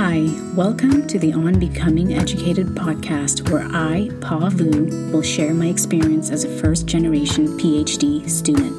Hi, 0.00 0.28
welcome 0.54 1.08
to 1.08 1.18
the 1.18 1.32
On 1.32 1.58
Becoming 1.58 2.14
Educated 2.14 2.68
podcast, 2.68 3.50
where 3.50 3.66
I, 3.72 4.10
Pa 4.20 4.48
Vu, 4.48 5.10
will 5.10 5.22
share 5.22 5.52
my 5.52 5.66
experience 5.66 6.30
as 6.30 6.44
a 6.44 6.48
first 6.48 6.86
generation 6.86 7.48
PhD 7.58 8.30
student. 8.30 8.72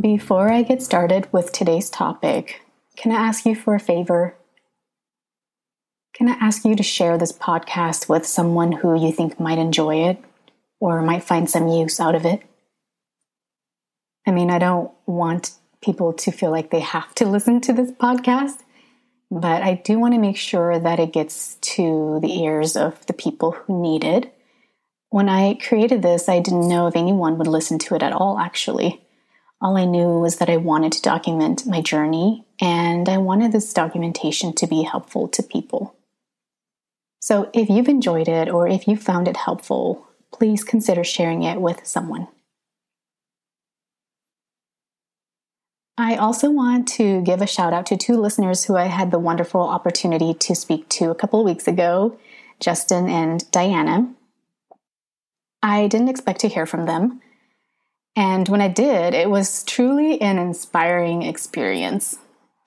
Before 0.00 0.52
I 0.52 0.62
get 0.62 0.80
started 0.82 1.26
with 1.32 1.50
today's 1.50 1.90
topic, 1.90 2.60
can 2.94 3.10
I 3.10 3.16
ask 3.16 3.44
you 3.44 3.56
for 3.56 3.74
a 3.74 3.80
favor? 3.80 4.36
Can 6.14 6.28
I 6.28 6.34
ask 6.34 6.64
you 6.64 6.76
to 6.76 6.84
share 6.84 7.18
this 7.18 7.32
podcast 7.32 8.08
with 8.08 8.24
someone 8.24 8.70
who 8.70 8.94
you 9.04 9.10
think 9.10 9.40
might 9.40 9.58
enjoy 9.58 9.96
it 10.08 10.22
or 10.80 11.02
might 11.02 11.24
find 11.24 11.48
some 11.48 11.68
use 11.68 12.00
out 12.00 12.14
of 12.14 12.24
it? 12.24 12.42
I 14.26 14.32
mean, 14.32 14.50
I 14.50 14.58
don't 14.58 14.90
want 15.06 15.52
people 15.80 16.12
to 16.12 16.32
feel 16.32 16.50
like 16.50 16.70
they 16.70 16.80
have 16.80 17.14
to 17.16 17.26
listen 17.28 17.60
to 17.62 17.72
this 17.72 17.92
podcast, 17.92 18.58
but 19.30 19.62
I 19.62 19.74
do 19.74 19.98
want 19.98 20.14
to 20.14 20.20
make 20.20 20.36
sure 20.36 20.78
that 20.78 21.00
it 21.00 21.12
gets 21.12 21.56
to 21.56 22.18
the 22.20 22.42
ears 22.42 22.76
of 22.76 23.04
the 23.06 23.12
people 23.12 23.52
who 23.52 23.80
need 23.80 24.04
it. 24.04 24.32
When 25.10 25.28
I 25.28 25.54
created 25.54 26.02
this, 26.02 26.28
I 26.28 26.40
didn't 26.40 26.68
know 26.68 26.88
if 26.88 26.96
anyone 26.96 27.38
would 27.38 27.46
listen 27.46 27.78
to 27.80 27.94
it 27.94 28.02
at 28.02 28.12
all, 28.12 28.38
actually. 28.38 29.02
All 29.60 29.76
I 29.76 29.84
knew 29.84 30.18
was 30.18 30.36
that 30.36 30.50
I 30.50 30.58
wanted 30.58 30.92
to 30.92 31.02
document 31.02 31.66
my 31.66 31.80
journey 31.80 32.44
and 32.60 33.08
I 33.08 33.16
wanted 33.18 33.52
this 33.52 33.72
documentation 33.72 34.52
to 34.54 34.66
be 34.66 34.82
helpful 34.82 35.28
to 35.28 35.42
people. 35.42 35.96
So 37.20 37.50
if 37.54 37.70
you've 37.70 37.88
enjoyed 37.88 38.28
it 38.28 38.48
or 38.50 38.68
if 38.68 38.86
you 38.86 38.96
found 38.96 39.28
it 39.28 39.36
helpful, 39.36 40.05
please 40.32 40.64
consider 40.64 41.04
sharing 41.04 41.42
it 41.42 41.60
with 41.60 41.86
someone. 41.86 42.28
I 45.98 46.16
also 46.16 46.50
want 46.50 46.88
to 46.88 47.22
give 47.22 47.40
a 47.40 47.46
shout 47.46 47.72
out 47.72 47.86
to 47.86 47.96
two 47.96 48.16
listeners 48.16 48.64
who 48.64 48.76
I 48.76 48.84
had 48.84 49.10
the 49.10 49.18
wonderful 49.18 49.62
opportunity 49.62 50.34
to 50.34 50.54
speak 50.54 50.88
to 50.90 51.10
a 51.10 51.14
couple 51.14 51.40
of 51.40 51.46
weeks 51.46 51.66
ago 51.66 52.18
Justin 52.60 53.08
and 53.08 53.50
Diana. 53.50 54.12
I 55.62 55.88
didn't 55.88 56.08
expect 56.08 56.40
to 56.40 56.48
hear 56.48 56.66
from 56.66 56.86
them. 56.86 57.20
And 58.14 58.48
when 58.48 58.62
I 58.62 58.68
did, 58.68 59.14
it 59.14 59.28
was 59.28 59.62
truly 59.64 60.20
an 60.20 60.38
inspiring 60.38 61.22
experience. 61.22 62.18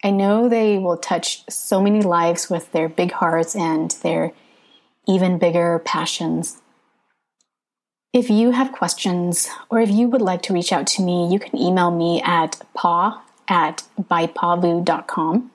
I 0.04 0.12
know 0.12 0.48
they 0.48 0.78
will 0.78 0.98
touch 0.98 1.44
so 1.50 1.82
many 1.82 2.02
lives 2.02 2.50
with 2.50 2.72
their 2.72 2.88
big 2.88 3.12
hearts 3.12 3.56
and 3.56 3.92
their 4.04 4.32
even 5.08 5.40
bigger 5.40 5.80
passions. 5.80 6.62
If 8.12 8.30
you 8.30 8.52
have 8.52 8.72
questions 8.72 9.48
or 9.70 9.80
if 9.80 9.90
you 9.92 10.08
would 10.08 10.22
like 10.22 10.42
to 10.44 10.54
reach 10.54 10.72
out 10.72 10.88
to 10.88 11.04
me, 11.04 11.28
you 11.32 11.38
can 11.38 11.58
email 11.58 11.92
me 11.92 12.22
at 12.24 12.60
paw 12.74 13.22
at 13.48 13.84
bypavu.com. 14.02 15.52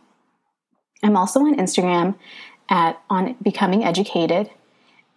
I'm 1.02 1.16
also 1.16 1.41
on 1.41 1.56
Instagram 1.56 2.14
at 2.69 3.00
on 3.11 3.36
becoming 3.42 3.84
educated 3.84 4.50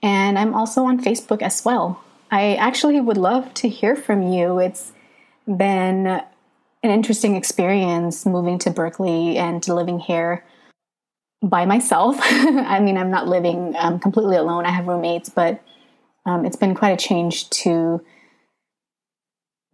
and 0.01 0.37
I'm 0.37 0.53
also 0.55 0.83
on 0.83 0.99
Facebook 0.99 1.41
as 1.41 1.63
well. 1.63 2.03
I 2.31 2.55
actually 2.55 2.99
would 2.99 3.17
love 3.17 3.53
to 3.55 3.69
hear 3.69 3.95
from 3.95 4.21
you. 4.23 4.59
It's 4.59 4.91
been 5.45 6.07
an 6.07 6.23
interesting 6.83 7.35
experience 7.35 8.25
moving 8.25 8.57
to 8.59 8.71
Berkeley 8.71 9.37
and 9.37 9.65
living 9.67 9.99
here 9.99 10.43
by 11.41 11.65
myself. 11.65 12.17
I 12.21 12.79
mean, 12.79 12.97
I'm 12.97 13.11
not 13.11 13.27
living 13.27 13.75
um, 13.77 13.99
completely 13.99 14.37
alone. 14.37 14.65
I 14.65 14.71
have 14.71 14.87
roommates, 14.87 15.29
but 15.29 15.61
um, 16.27 16.45
it's 16.45 16.57
been 16.57 16.75
quite 16.75 16.91
a 16.91 17.07
change 17.07 17.49
to 17.49 18.03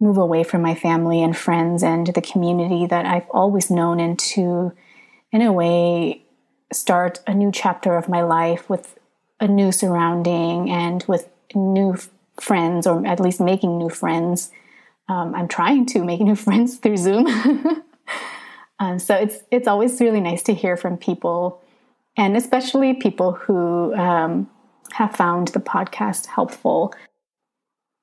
move 0.00 0.16
away 0.16 0.44
from 0.44 0.62
my 0.62 0.74
family 0.74 1.22
and 1.22 1.36
friends 1.36 1.82
and 1.82 2.06
the 2.06 2.20
community 2.20 2.86
that 2.86 3.04
I've 3.06 3.28
always 3.30 3.70
known 3.70 3.98
and 3.98 4.16
to, 4.20 4.72
in 5.32 5.42
a 5.42 5.52
way, 5.52 6.22
start 6.72 7.20
a 7.26 7.34
new 7.34 7.50
chapter 7.52 7.96
of 7.96 8.08
my 8.08 8.22
life 8.22 8.70
with 8.70 8.98
a 9.40 9.48
new 9.48 9.72
surrounding 9.72 10.70
and 10.70 11.04
with 11.08 11.28
new 11.54 11.96
friends, 12.40 12.86
or 12.86 13.04
at 13.04 13.18
least 13.18 13.40
making 13.40 13.76
new 13.76 13.90
friends. 13.90 14.52
Um, 15.08 15.34
I'm 15.34 15.48
trying 15.48 15.86
to 15.86 16.04
make 16.04 16.20
new 16.30 16.36
friends 16.36 16.78
through 16.78 16.98
Zoom. 16.98 17.82
Um, 18.80 18.98
so 18.98 19.14
it's 19.14 19.38
it's 19.50 19.68
always 19.68 20.00
really 20.00 20.20
nice 20.20 20.42
to 20.42 20.54
hear 20.54 20.76
from 20.76 20.96
people, 20.96 21.62
and 22.16 22.36
especially 22.36 22.94
people 22.94 23.32
who 23.32 23.94
um, 23.94 24.50
have 24.94 25.14
found 25.14 25.48
the 25.48 25.60
podcast 25.60 26.26
helpful. 26.26 26.94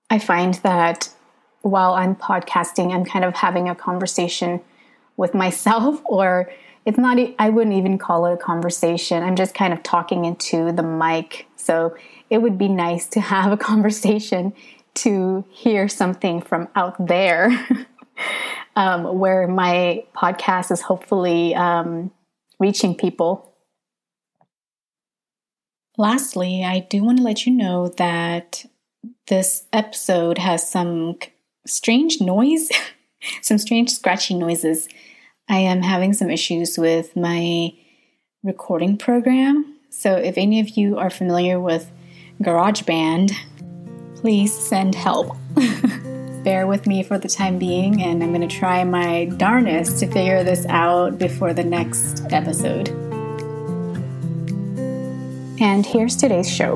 I 0.09 0.19
find 0.19 0.55
that 0.55 1.09
while 1.61 1.93
I'm 1.93 2.15
podcasting, 2.15 2.93
I'm 2.93 3.05
kind 3.05 3.23
of 3.23 3.35
having 3.35 3.69
a 3.69 3.75
conversation 3.75 4.61
with 5.17 5.33
myself, 5.33 6.01
or 6.05 6.51
it's 6.85 6.97
not. 6.97 7.17
I 7.39 7.49
wouldn't 7.49 7.75
even 7.75 7.97
call 7.97 8.25
it 8.25 8.33
a 8.33 8.37
conversation. 8.37 9.23
I'm 9.23 9.35
just 9.35 9.53
kind 9.53 9.71
of 9.71 9.83
talking 9.83 10.25
into 10.25 10.71
the 10.71 10.83
mic. 10.83 11.47
So 11.55 11.95
it 12.29 12.39
would 12.39 12.57
be 12.57 12.67
nice 12.67 13.07
to 13.09 13.21
have 13.21 13.51
a 13.51 13.57
conversation 13.71 14.53
to 14.93 15.45
hear 15.49 15.87
something 15.87 16.41
from 16.41 16.67
out 16.75 16.95
there. 17.07 17.49
um, 18.75 19.19
where 19.19 19.47
my 19.47 20.03
podcast 20.15 20.71
is 20.71 20.81
hopefully 20.81 21.55
um, 21.55 22.11
reaching 22.59 22.95
people. 22.95 23.50
Lastly, 25.97 26.63
I 26.63 26.79
do 26.79 27.03
want 27.03 27.17
to 27.17 27.23
let 27.23 27.45
you 27.45 27.53
know 27.53 27.89
that 27.97 28.65
this 29.27 29.65
episode 29.73 30.37
has 30.37 30.69
some 30.69 31.17
strange 31.65 32.21
noise, 32.21 32.69
some 33.41 33.57
strange 33.57 33.91
scratchy 33.91 34.33
noises. 34.33 34.87
I 35.49 35.57
am 35.57 35.81
having 35.81 36.13
some 36.13 36.29
issues 36.29 36.77
with 36.77 37.15
my 37.15 37.73
recording 38.43 38.97
program. 38.97 39.77
So, 39.89 40.15
if 40.15 40.37
any 40.37 40.59
of 40.61 40.69
you 40.69 40.97
are 40.97 41.09
familiar 41.09 41.59
with 41.59 41.91
GarageBand, 42.41 43.33
please 44.15 44.57
send 44.57 44.95
help. 44.95 45.35
bear 46.43 46.65
with 46.65 46.87
me 46.87 47.03
for 47.03 47.17
the 47.17 47.27
time 47.27 47.59
being, 47.59 48.01
and 48.01 48.23
I'm 48.23 48.33
going 48.33 48.47
to 48.47 48.55
try 48.55 48.83
my 48.83 49.25
darnest 49.37 49.99
to 49.99 50.07
figure 50.07 50.43
this 50.43 50.65
out 50.67 51.17
before 51.17 51.53
the 51.53 51.63
next 51.63 52.23
episode. 52.31 53.00
And 55.61 55.85
here's 55.85 56.15
today's 56.15 56.51
show. 56.51 56.73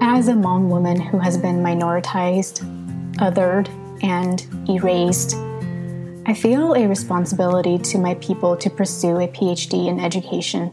As 0.00 0.26
a 0.26 0.32
Hmong 0.32 0.68
woman 0.68 1.00
who 1.00 1.20
has 1.20 1.38
been 1.38 1.62
minoritized, 1.62 2.64
othered, 3.18 3.68
and 4.02 4.44
erased, 4.68 5.36
I 6.26 6.34
feel 6.34 6.72
a 6.72 6.88
responsibility 6.88 7.78
to 7.78 7.98
my 7.98 8.14
people 8.14 8.56
to 8.56 8.68
pursue 8.68 9.20
a 9.20 9.28
PhD 9.28 9.86
in 9.86 10.00
education. 10.00 10.72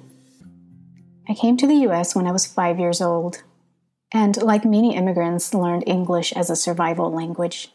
I 1.29 1.35
came 1.35 1.57
to 1.57 1.67
the 1.67 1.87
US 1.87 2.15
when 2.15 2.25
I 2.25 2.31
was 2.31 2.47
five 2.47 2.79
years 2.79 2.99
old 2.99 3.43
and 4.11 4.41
like 4.41 4.65
many 4.65 4.95
immigrants, 4.95 5.53
learned 5.53 5.83
English 5.85 6.33
as 6.33 6.49
a 6.49 6.55
survival 6.55 7.13
language. 7.13 7.71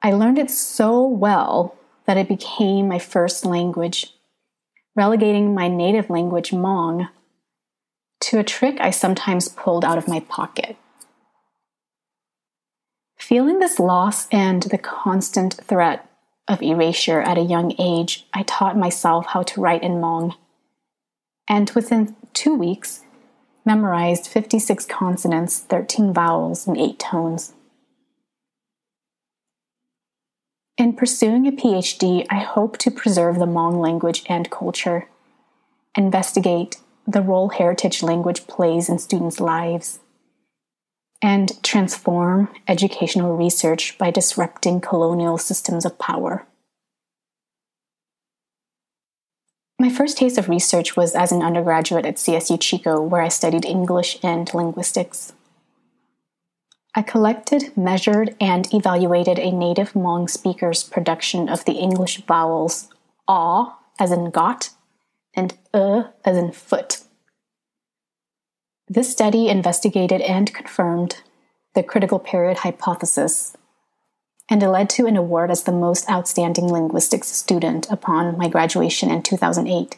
I 0.00 0.12
learned 0.12 0.38
it 0.38 0.48
so 0.48 1.04
well 1.04 1.76
that 2.06 2.16
it 2.16 2.28
became 2.28 2.88
my 2.88 2.98
first 2.98 3.44
language, 3.44 4.14
relegating 4.94 5.54
my 5.54 5.68
native 5.68 6.10
language, 6.10 6.50
Hmong, 6.50 7.08
to 8.20 8.38
a 8.38 8.44
trick 8.44 8.76
I 8.80 8.90
sometimes 8.90 9.48
pulled 9.48 9.84
out 9.84 9.98
of 9.98 10.08
my 10.08 10.20
pocket. 10.20 10.76
Feeling 13.16 13.58
this 13.58 13.78
loss 13.78 14.28
and 14.28 14.62
the 14.64 14.78
constant 14.78 15.54
threat 15.54 16.08
of 16.48 16.62
erasure 16.62 17.20
at 17.20 17.38
a 17.38 17.42
young 17.42 17.74
age, 17.78 18.26
I 18.32 18.42
taught 18.42 18.76
myself 18.76 19.26
how 19.26 19.42
to 19.44 19.60
write 19.60 19.82
in 19.82 19.92
Hmong. 19.92 20.34
And 21.48 21.70
within 21.70 22.16
two 22.32 22.54
weeks, 22.54 23.02
memorized 23.64 24.26
56 24.26 24.86
consonants, 24.86 25.60
13 25.60 26.12
vowels, 26.12 26.66
and 26.66 26.76
8 26.76 26.98
tones. 26.98 27.52
In 30.82 30.94
pursuing 30.94 31.46
a 31.46 31.52
PhD, 31.52 32.26
I 32.28 32.40
hope 32.40 32.76
to 32.78 32.90
preserve 32.90 33.38
the 33.38 33.46
Hmong 33.46 33.80
language 33.80 34.24
and 34.28 34.50
culture, 34.50 35.06
investigate 35.96 36.78
the 37.06 37.22
role 37.22 37.50
heritage 37.50 38.02
language 38.02 38.48
plays 38.48 38.88
in 38.88 38.98
students' 38.98 39.38
lives, 39.38 40.00
and 41.22 41.62
transform 41.62 42.48
educational 42.66 43.36
research 43.36 43.96
by 43.96 44.10
disrupting 44.10 44.80
colonial 44.80 45.38
systems 45.38 45.84
of 45.84 46.00
power. 46.00 46.48
My 49.78 49.88
first 49.88 50.18
taste 50.18 50.36
of 50.36 50.48
research 50.48 50.96
was 50.96 51.14
as 51.14 51.30
an 51.30 51.42
undergraduate 51.42 52.06
at 52.06 52.16
CSU 52.16 52.60
Chico, 52.60 53.00
where 53.00 53.22
I 53.22 53.28
studied 53.28 53.64
English 53.64 54.18
and 54.20 54.52
linguistics. 54.52 55.32
I 56.94 57.00
collected, 57.00 57.74
measured, 57.76 58.36
and 58.38 58.72
evaluated 58.72 59.38
a 59.38 59.50
native 59.50 59.92
Hmong 59.92 60.28
speaker's 60.28 60.84
production 60.84 61.48
of 61.48 61.64
the 61.64 61.72
English 61.72 62.18
vowels 62.26 62.88
aw 63.26 63.78
as 63.98 64.12
in 64.12 64.30
got 64.30 64.70
and 65.34 65.54
uh 65.72 66.04
as 66.24 66.36
in 66.36 66.52
foot. 66.52 66.98
This 68.88 69.10
study 69.10 69.48
investigated 69.48 70.20
and 70.20 70.52
confirmed 70.52 71.22
the 71.74 71.82
critical 71.82 72.18
period 72.18 72.58
hypothesis, 72.58 73.56
and 74.50 74.62
it 74.62 74.68
led 74.68 74.90
to 74.90 75.06
an 75.06 75.16
award 75.16 75.50
as 75.50 75.62
the 75.62 75.72
most 75.72 76.10
outstanding 76.10 76.70
linguistics 76.70 77.28
student 77.28 77.90
upon 77.90 78.36
my 78.36 78.48
graduation 78.48 79.10
in 79.10 79.22
2008. 79.22 79.96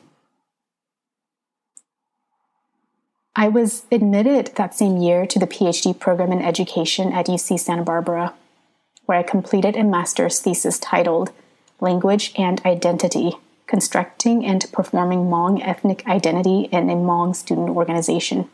I 3.37 3.49
was 3.49 3.85
admitted 3.91 4.53
that 4.55 4.77
same 4.77 4.99
year 4.99 5.27
to 5.27 5.39
the 5.41 5.47
PhD 5.47 5.99
program 5.99 6.31
in 6.31 6.41
education 6.41 7.13
at 7.13 7.27
UC 7.27 7.59
Santa 7.59 7.83
Barbara, 7.83 8.33
where 9.07 9.19
I 9.19 9.25
completed 9.25 9.77
a 9.77 9.83
master's 9.83 10.39
thesis 10.39 10.79
titled 10.79 11.33
Language 11.81 12.33
and 12.39 12.65
Identity 12.65 13.33
Constructing 13.67 14.45
and 14.45 14.65
Performing 14.71 15.25
Hmong 15.25 15.67
Ethnic 15.67 16.07
Identity 16.07 16.69
in 16.71 16.89
a 16.89 16.95
Hmong 16.95 17.35
Student 17.35 17.71
Organization. 17.71 18.49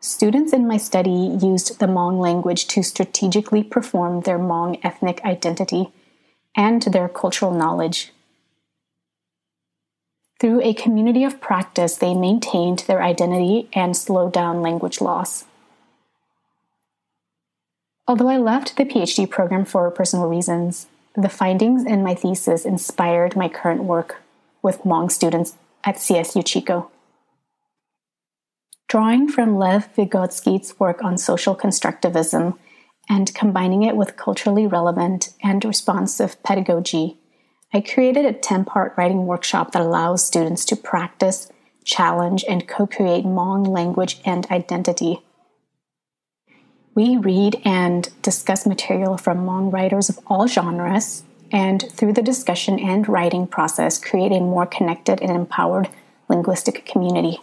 Students 0.00 0.52
in 0.52 0.68
my 0.68 0.76
study 0.76 1.38
used 1.40 1.78
the 1.78 1.86
Hmong 1.86 2.20
language 2.20 2.66
to 2.68 2.82
strategically 2.82 3.62
perform 3.62 4.20
their 4.20 4.38
Hmong 4.38 4.78
ethnic 4.84 5.24
identity 5.24 5.88
and 6.54 6.82
their 6.82 7.08
cultural 7.08 7.52
knowledge 7.52 8.12
through 10.40 10.62
a 10.62 10.74
community 10.74 11.24
of 11.24 11.40
practice, 11.40 11.96
they 11.96 12.14
maintained 12.14 12.80
their 12.80 13.02
identity 13.02 13.68
and 13.72 13.96
slowed 13.96 14.32
down 14.32 14.62
language 14.62 15.00
loss. 15.00 15.44
Although 18.06 18.28
I 18.28 18.38
left 18.38 18.76
the 18.76 18.84
PhD 18.84 19.28
program 19.28 19.64
for 19.64 19.90
personal 19.90 20.28
reasons, 20.28 20.86
the 21.14 21.28
findings 21.28 21.84
in 21.84 22.02
my 22.02 22.14
thesis 22.14 22.64
inspired 22.64 23.36
my 23.36 23.48
current 23.48 23.82
work 23.82 24.22
with 24.62 24.82
Hmong 24.82 25.10
students 25.10 25.56
at 25.84 25.96
CSU 25.96 26.46
Chico. 26.46 26.90
Drawing 28.88 29.28
from 29.28 29.58
Lev 29.58 29.94
Vygotsky's 29.94 30.78
work 30.80 31.04
on 31.04 31.18
social 31.18 31.54
constructivism 31.54 32.56
and 33.08 33.34
combining 33.34 33.82
it 33.82 33.96
with 33.96 34.16
culturally 34.16 34.66
relevant 34.66 35.30
and 35.42 35.64
responsive 35.64 36.42
pedagogy, 36.42 37.18
I 37.72 37.80
created 37.82 38.24
a 38.24 38.32
10 38.32 38.64
part 38.64 38.94
writing 38.96 39.26
workshop 39.26 39.72
that 39.72 39.82
allows 39.82 40.24
students 40.24 40.64
to 40.66 40.76
practice, 40.76 41.50
challenge, 41.84 42.44
and 42.48 42.66
co 42.66 42.86
create 42.86 43.24
Hmong 43.24 43.66
language 43.66 44.20
and 44.24 44.46
identity. 44.50 45.22
We 46.94 47.16
read 47.16 47.60
and 47.64 48.08
discuss 48.22 48.66
material 48.66 49.18
from 49.18 49.44
Hmong 49.44 49.72
writers 49.72 50.08
of 50.08 50.18
all 50.26 50.48
genres, 50.48 51.24
and 51.52 51.84
through 51.92 52.14
the 52.14 52.22
discussion 52.22 52.78
and 52.78 53.06
writing 53.06 53.46
process, 53.46 53.98
create 53.98 54.32
a 54.32 54.40
more 54.40 54.66
connected 54.66 55.20
and 55.20 55.30
empowered 55.30 55.90
linguistic 56.28 56.86
community. 56.86 57.38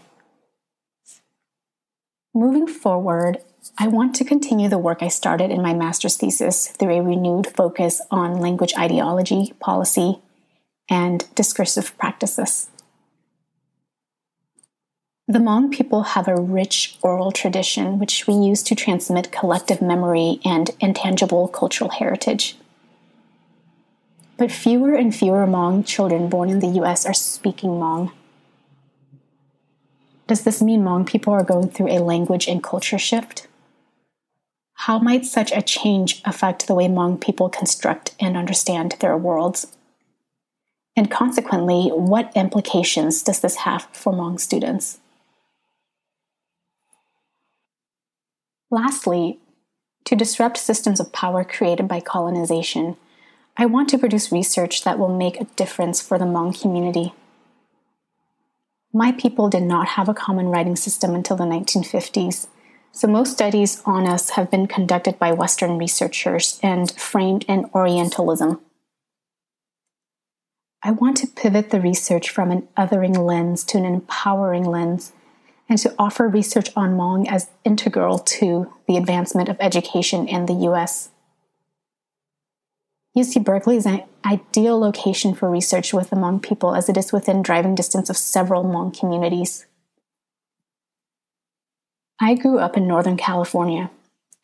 Moving 2.33 2.67
forward, 2.67 3.37
I 3.77 3.87
want 3.87 4.15
to 4.15 4.25
continue 4.25 4.69
the 4.69 4.77
work 4.77 5.01
I 5.01 5.07
started 5.07 5.51
in 5.51 5.61
my 5.61 5.73
master's 5.73 6.17
thesis 6.17 6.67
through 6.67 6.93
a 6.93 7.01
renewed 7.01 7.47
focus 7.47 8.01
on 8.11 8.39
language 8.39 8.73
ideology, 8.77 9.53
policy, 9.59 10.19
and 10.89 11.27
discursive 11.35 11.97
practices. 11.97 12.69
The 15.27 15.39
Hmong 15.39 15.71
people 15.71 16.03
have 16.03 16.27
a 16.27 16.39
rich 16.39 16.99
oral 17.01 17.31
tradition 17.31 17.97
which 17.97 18.27
we 18.27 18.35
use 18.35 18.61
to 18.63 18.75
transmit 18.75 19.31
collective 19.31 19.81
memory 19.81 20.39
and 20.45 20.69
intangible 20.79 21.47
cultural 21.47 21.89
heritage. 21.89 22.55
But 24.37 24.51
fewer 24.51 24.93
and 24.93 25.15
fewer 25.15 25.47
Hmong 25.47 25.85
children 25.85 26.29
born 26.29 26.49
in 26.49 26.59
the 26.59 26.79
US 26.81 27.07
are 27.07 27.13
speaking 27.13 27.71
Hmong. 27.71 28.11
Does 30.27 30.43
this 30.43 30.61
mean 30.61 30.83
Hmong 30.83 31.07
people 31.07 31.33
are 31.33 31.43
going 31.43 31.69
through 31.69 31.89
a 31.89 31.99
language 31.99 32.47
and 32.47 32.63
culture 32.63 32.99
shift? 32.99 33.47
How 34.75 34.99
might 34.99 35.25
such 35.25 35.51
a 35.51 35.61
change 35.61 36.21
affect 36.25 36.67
the 36.67 36.75
way 36.75 36.87
Hmong 36.87 37.19
people 37.19 37.49
construct 37.49 38.13
and 38.19 38.37
understand 38.37 38.97
their 38.99 39.17
worlds? 39.17 39.67
And 40.95 41.09
consequently, 41.09 41.89
what 41.89 42.31
implications 42.35 43.23
does 43.23 43.39
this 43.39 43.55
have 43.57 43.87
for 43.91 44.13
Hmong 44.13 44.39
students? 44.39 44.99
Lastly, 48.69 49.39
to 50.03 50.15
disrupt 50.15 50.57
systems 50.57 50.99
of 50.99 51.11
power 51.11 51.43
created 51.43 51.87
by 51.87 51.99
colonization, 51.99 52.97
I 53.57 53.65
want 53.65 53.89
to 53.89 53.97
produce 53.97 54.31
research 54.31 54.83
that 54.83 54.99
will 54.99 55.15
make 55.15 55.39
a 55.39 55.45
difference 55.55 56.01
for 56.01 56.19
the 56.19 56.25
Hmong 56.25 56.59
community. 56.59 57.13
My 58.93 59.11
people 59.13 59.49
did 59.49 59.63
not 59.63 59.89
have 59.89 60.07
a 60.07 60.13
common 60.13 60.47
writing 60.47 60.75
system 60.75 61.15
until 61.15 61.37
the 61.37 61.45
1950s, 61.45 62.47
so 62.95 63.09
most 63.09 63.33
studies 63.33 63.81
on 63.85 64.07
us 64.07 64.31
have 64.31 64.49
been 64.49 64.67
conducted 64.67 65.19
by 65.19 65.33
Western 65.33 65.77
researchers 65.77 66.61
and 66.63 66.89
framed 66.93 67.43
in 67.45 67.69
Orientalism. 67.73 68.61
I 70.81 70.91
want 70.91 71.17
to 71.17 71.27
pivot 71.27 71.71
the 71.71 71.81
research 71.81 72.29
from 72.29 72.51
an 72.51 72.69
othering 72.77 73.17
lens 73.17 73.65
to 73.65 73.77
an 73.77 73.83
empowering 73.83 74.63
lens 74.63 75.11
and 75.67 75.77
to 75.79 75.93
offer 75.99 76.29
research 76.29 76.69
on 76.73 76.91
Hmong 76.93 77.27
as 77.29 77.49
integral 77.65 78.19
to 78.19 78.71
the 78.87 78.95
advancement 78.95 79.49
of 79.49 79.57
education 79.59 80.29
in 80.29 80.45
the 80.45 80.53
US. 80.69 81.09
UC 83.17 83.43
Berkeley 83.43 83.75
is 83.75 83.85
an 83.85 84.03
ideal 84.25 84.79
location 84.79 85.33
for 85.33 85.49
research 85.49 85.93
with 85.93 86.11
the 86.11 86.15
Hmong 86.15 86.41
people 86.41 86.73
as 86.73 86.87
it 86.87 86.95
is 86.95 87.11
within 87.11 87.41
driving 87.41 87.75
distance 87.75 88.09
of 88.09 88.15
several 88.15 88.63
Hmong 88.63 88.97
communities. 88.97 89.65
I 92.19 92.35
grew 92.35 92.59
up 92.59 92.77
in 92.77 92.87
Northern 92.87 93.17
California 93.17 93.91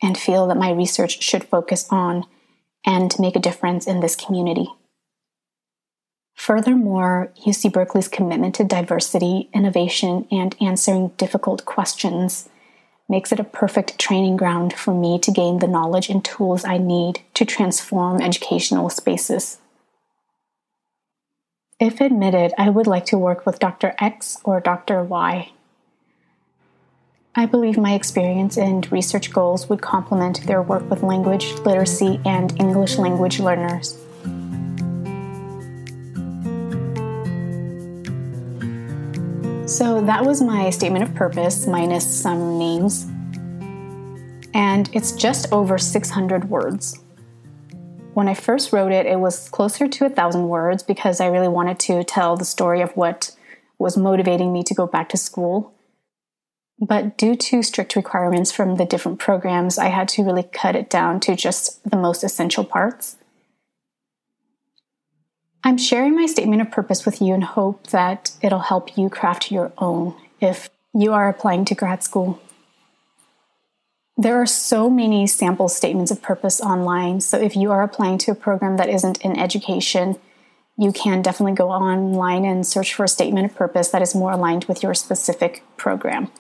and 0.02 0.18
feel 0.18 0.48
that 0.48 0.58
my 0.58 0.72
research 0.72 1.22
should 1.22 1.44
focus 1.44 1.88
on 1.90 2.26
and 2.86 3.14
make 3.20 3.36
a 3.36 3.40
difference 3.40 3.88
in 3.88 4.00
this 4.00 4.16
community. 4.16 4.68
Furthermore, 6.36 7.32
UC 7.46 7.72
Berkeley's 7.72 8.08
commitment 8.08 8.56
to 8.56 8.64
diversity, 8.64 9.50
innovation, 9.54 10.28
and 10.32 10.56
answering 10.60 11.10
difficult 11.18 11.66
questions 11.66 12.50
makes 13.08 13.32
it 13.32 13.40
a 13.40 13.44
perfect 13.44 14.00
training 14.00 14.38
ground 14.38 14.74
for 14.74 14.94
me 14.94 15.20
to 15.20 15.32
gain 15.32 15.60
the 15.60 15.68
knowledge 15.68 16.10
and 16.10 16.26
tools 16.26 16.66
I 16.66 16.78
need 16.78 17.20
to 17.36 17.46
transform 17.46 18.22
educational 18.22 18.90
spaces. 18.90 19.60
If 21.80 22.00
admitted, 22.00 22.54
I 22.58 22.70
would 22.70 22.88
like 22.88 23.06
to 23.08 23.18
work 23.18 23.46
with 23.46 23.60
Dr. 23.60 23.96
X 24.00 24.38
or 24.44 24.60
Dr. 24.60 25.04
Y. 25.04 25.52
I 27.34 27.46
believe 27.46 27.78
my 27.78 27.94
experience 27.94 28.58
and 28.58 28.92
research 28.92 29.32
goals 29.32 29.70
would 29.70 29.82
complement 29.82 30.46
their 30.48 30.62
work 30.62 30.90
with 30.90 31.02
language, 31.02 31.54
literacy, 31.60 32.20
and 32.26 32.52
English 32.60 32.98
language 32.98 33.40
learners. 33.40 33.98
So 39.66 40.02
that 40.02 40.26
was 40.26 40.42
my 40.42 40.70
statement 40.72 41.06
of 41.06 41.16
purpose, 41.16 41.66
minus 41.66 42.06
some 42.06 42.60
names. 42.60 43.06
And 44.54 44.90
it's 44.92 45.14
just 45.14 45.54
over 45.54 45.78
600 45.78 46.50
words. 46.50 47.00
When 48.14 48.28
I 48.28 48.34
first 48.34 48.74
wrote 48.74 48.92
it, 48.92 49.06
it 49.06 49.22
was 49.22 49.48
closer 49.48 49.88
to 49.88 50.06
a 50.06 50.10
thousand 50.10 50.50
words 50.50 50.84
because 50.84 51.22
I 51.22 51.28
really 51.28 51.48
wanted 51.48 51.80
to 51.80 52.04
tell 52.04 52.36
the 52.36 52.44
story 52.44 52.82
of 52.82 52.92
what 52.98 53.34
was 53.80 53.96
motivating 53.96 54.52
me 54.52 54.64
to 54.64 54.74
go 54.74 54.86
back 54.86 55.08
to 55.10 55.18
school. 55.18 55.74
But 56.82 57.16
due 57.16 57.36
to 57.36 57.62
strict 57.62 57.96
requirements 57.96 58.52
from 58.52 58.78
the 58.78 58.86
different 58.86 59.20
programs, 59.20 59.78
I 59.78 59.90
had 59.90 60.08
to 60.10 60.24
really 60.24 60.42
cut 60.42 60.76
it 60.76 60.90
down 60.90 61.20
to 61.22 61.36
just 61.36 61.88
the 61.88 61.96
most 61.96 62.24
essential 62.24 62.64
parts. 62.64 63.18
I'm 65.64 65.78
sharing 65.78 66.16
my 66.16 66.26
statement 66.26 66.64
of 66.64 66.72
purpose 66.72 67.06
with 67.06 67.22
you 67.22 67.36
in 67.36 67.42
hope 67.42 67.88
that 67.88 68.32
it'll 68.42 68.60
help 68.60 68.98
you 68.98 69.10
craft 69.10 69.52
your 69.52 69.72
own 69.78 70.16
if 70.40 70.72
you 70.92 71.14
are 71.14 71.30
applying 71.30 71.66
to 71.66 71.76
grad 71.76 72.02
school. 72.02 72.42
There 74.18 74.42
are 74.42 74.48
so 74.48 74.90
many 74.90 75.28
sample 75.28 75.70
statements 75.70 76.10
of 76.10 76.24
purpose 76.24 76.60
online, 76.60 77.22
so 77.22 77.40
if 77.40 77.56
you 77.56 77.72
are 77.72 77.84
applying 77.84 78.18
to 78.20 78.32
a 78.32 78.36
program 78.36 78.78
that 78.78 78.90
isn't 78.90 79.22
in 79.22 79.38
education, 79.38 80.18
you 80.80 80.92
can 80.92 81.22
definitely 81.22 81.54
go 81.54 81.70
online 81.70 82.44
and 82.44 82.66
search 82.66 82.96
for 82.96 83.04
a 83.04 83.08
statement 83.08 83.46
of 83.46 83.56
purpose 83.56 83.90
that 83.90 84.02
is 84.02 84.16
more 84.16 84.32
aligned 84.32 84.66
with 84.66 84.82
your 84.82 84.96
specific 84.96 85.64
program. 85.78 86.32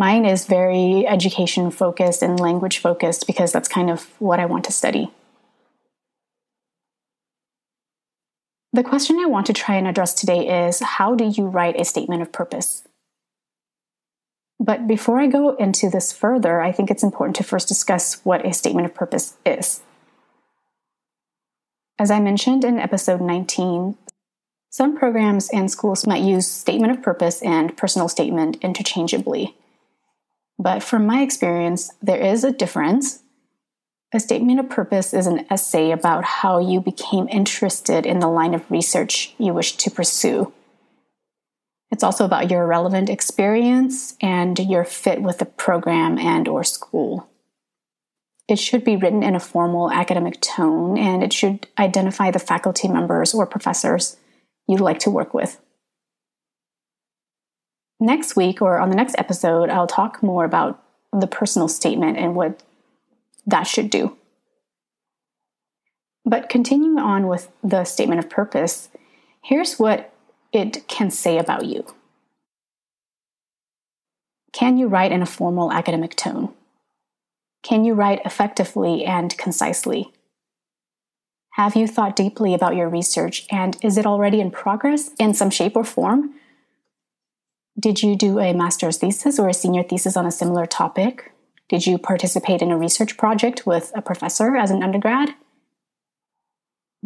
Mine 0.00 0.24
is 0.24 0.46
very 0.46 1.06
education 1.06 1.70
focused 1.70 2.22
and 2.22 2.40
language 2.40 2.78
focused 2.78 3.26
because 3.26 3.52
that's 3.52 3.68
kind 3.68 3.90
of 3.90 4.04
what 4.18 4.40
I 4.40 4.46
want 4.46 4.64
to 4.64 4.72
study. 4.72 5.10
The 8.72 8.82
question 8.82 9.18
I 9.18 9.26
want 9.26 9.44
to 9.48 9.52
try 9.52 9.74
and 9.74 9.86
address 9.86 10.14
today 10.14 10.66
is 10.66 10.80
how 10.80 11.14
do 11.14 11.24
you 11.24 11.44
write 11.48 11.78
a 11.78 11.84
statement 11.84 12.22
of 12.22 12.32
purpose? 12.32 12.82
But 14.58 14.86
before 14.86 15.20
I 15.20 15.26
go 15.26 15.54
into 15.56 15.90
this 15.90 16.14
further, 16.14 16.62
I 16.62 16.72
think 16.72 16.90
it's 16.90 17.02
important 17.02 17.36
to 17.36 17.44
first 17.44 17.68
discuss 17.68 18.24
what 18.24 18.46
a 18.46 18.54
statement 18.54 18.86
of 18.86 18.94
purpose 18.94 19.36
is. 19.44 19.82
As 21.98 22.10
I 22.10 22.20
mentioned 22.20 22.64
in 22.64 22.78
episode 22.78 23.20
19, 23.20 23.98
Some 24.72 24.96
programs 24.96 25.50
and 25.50 25.70
schools 25.70 26.06
might 26.06 26.22
use 26.22 26.48
statement 26.48 26.92
of 26.92 27.02
purpose 27.02 27.42
and 27.42 27.76
personal 27.76 28.08
statement 28.08 28.56
interchangeably. 28.62 29.56
But 30.60 30.82
from 30.82 31.06
my 31.06 31.22
experience, 31.22 31.90
there 32.02 32.20
is 32.20 32.44
a 32.44 32.52
difference. 32.52 33.22
A 34.12 34.20
statement 34.20 34.60
of 34.60 34.68
purpose 34.68 35.14
is 35.14 35.26
an 35.26 35.46
essay 35.48 35.90
about 35.90 36.22
how 36.22 36.58
you 36.58 36.82
became 36.82 37.28
interested 37.28 38.04
in 38.04 38.18
the 38.18 38.28
line 38.28 38.52
of 38.52 38.70
research 38.70 39.34
you 39.38 39.54
wish 39.54 39.78
to 39.78 39.90
pursue. 39.90 40.52
It's 41.90 42.04
also 42.04 42.26
about 42.26 42.50
your 42.50 42.66
relevant 42.66 43.08
experience 43.08 44.18
and 44.20 44.58
your 44.58 44.84
fit 44.84 45.22
with 45.22 45.38
the 45.38 45.46
program 45.46 46.18
and 46.18 46.46
or 46.46 46.62
school. 46.62 47.30
It 48.46 48.58
should 48.58 48.84
be 48.84 48.96
written 48.96 49.22
in 49.22 49.34
a 49.34 49.40
formal 49.40 49.90
academic 49.90 50.42
tone 50.42 50.98
and 50.98 51.22
it 51.22 51.32
should 51.32 51.68
identify 51.78 52.30
the 52.30 52.38
faculty 52.38 52.86
members 52.86 53.32
or 53.32 53.46
professors 53.46 54.18
you'd 54.68 54.80
like 54.80 54.98
to 55.00 55.10
work 55.10 55.32
with. 55.32 55.58
Next 58.00 58.34
week 58.34 58.62
or 58.62 58.78
on 58.78 58.88
the 58.88 58.96
next 58.96 59.14
episode, 59.18 59.68
I'll 59.68 59.86
talk 59.86 60.22
more 60.22 60.46
about 60.46 60.82
the 61.12 61.26
personal 61.26 61.68
statement 61.68 62.16
and 62.16 62.34
what 62.34 62.62
that 63.46 63.64
should 63.64 63.90
do. 63.90 64.16
But 66.24 66.48
continuing 66.48 66.98
on 66.98 67.26
with 67.26 67.50
the 67.62 67.84
statement 67.84 68.18
of 68.18 68.30
purpose, 68.30 68.88
here's 69.42 69.78
what 69.78 70.12
it 70.52 70.88
can 70.88 71.10
say 71.10 71.36
about 71.38 71.66
you. 71.66 71.84
Can 74.52 74.78
you 74.78 74.88
write 74.88 75.12
in 75.12 75.22
a 75.22 75.26
formal 75.26 75.70
academic 75.70 76.16
tone? 76.16 76.54
Can 77.62 77.84
you 77.84 77.92
write 77.92 78.20
effectively 78.24 79.04
and 79.04 79.36
concisely? 79.36 80.10
Have 81.54 81.76
you 81.76 81.86
thought 81.86 82.16
deeply 82.16 82.54
about 82.54 82.76
your 82.76 82.88
research 82.88 83.46
and 83.50 83.76
is 83.82 83.98
it 83.98 84.06
already 84.06 84.40
in 84.40 84.50
progress 84.50 85.10
in 85.18 85.34
some 85.34 85.50
shape 85.50 85.76
or 85.76 85.84
form? 85.84 86.34
Did 87.80 88.02
you 88.02 88.14
do 88.14 88.38
a 88.38 88.52
master's 88.52 88.98
thesis 88.98 89.38
or 89.38 89.48
a 89.48 89.54
senior 89.54 89.82
thesis 89.82 90.14
on 90.14 90.26
a 90.26 90.30
similar 90.30 90.66
topic? 90.66 91.32
Did 91.70 91.86
you 91.86 91.96
participate 91.96 92.60
in 92.60 92.70
a 92.70 92.76
research 92.76 93.16
project 93.16 93.66
with 93.66 93.90
a 93.94 94.02
professor 94.02 94.54
as 94.54 94.70
an 94.70 94.82
undergrad? 94.82 95.30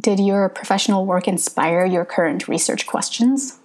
Did 0.01 0.19
your 0.19 0.49
professional 0.49 1.07
work 1.07 1.29
inspire 1.29 1.85
your 1.85 2.05
current 2.05 2.49
research 2.49 2.87
questions? 2.87 3.61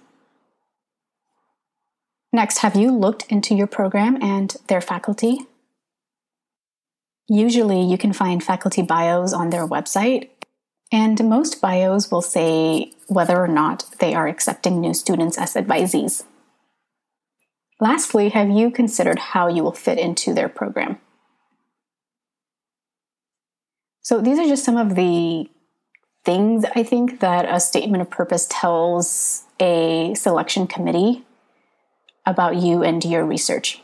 Next, 2.32 2.58
have 2.58 2.76
you 2.76 2.92
looked 2.92 3.24
into 3.28 3.56
your 3.56 3.66
program 3.66 4.22
and 4.22 4.56
their 4.68 4.80
faculty? 4.80 5.40
Usually, 7.28 7.82
you 7.82 7.98
can 7.98 8.12
find 8.12 8.40
faculty 8.40 8.82
bios 8.82 9.32
on 9.32 9.50
their 9.50 9.66
website, 9.66 10.28
and 10.92 11.28
most 11.28 11.60
bios 11.60 12.08
will 12.08 12.22
say 12.22 12.92
whether 13.08 13.36
or 13.36 13.48
not 13.48 13.84
they 13.98 14.14
are 14.14 14.28
accepting 14.28 14.80
new 14.80 14.94
students 14.94 15.38
as 15.38 15.54
advisees. 15.54 16.22
Lastly, 17.80 18.28
have 18.28 18.50
you 18.50 18.70
considered 18.70 19.18
how 19.18 19.48
you 19.48 19.62
will 19.62 19.72
fit 19.72 19.98
into 19.98 20.34
their 20.34 20.50
program? 20.50 20.98
So, 24.02 24.20
these 24.20 24.38
are 24.38 24.46
just 24.46 24.64
some 24.64 24.76
of 24.76 24.94
the 24.96 25.48
things 26.24 26.64
I 26.76 26.82
think 26.82 27.20
that 27.20 27.46
a 27.46 27.58
statement 27.58 28.02
of 28.02 28.10
purpose 28.10 28.46
tells 28.50 29.44
a 29.58 30.14
selection 30.14 30.66
committee 30.66 31.24
about 32.26 32.56
you 32.56 32.82
and 32.82 33.02
your 33.02 33.24
research. 33.24 33.80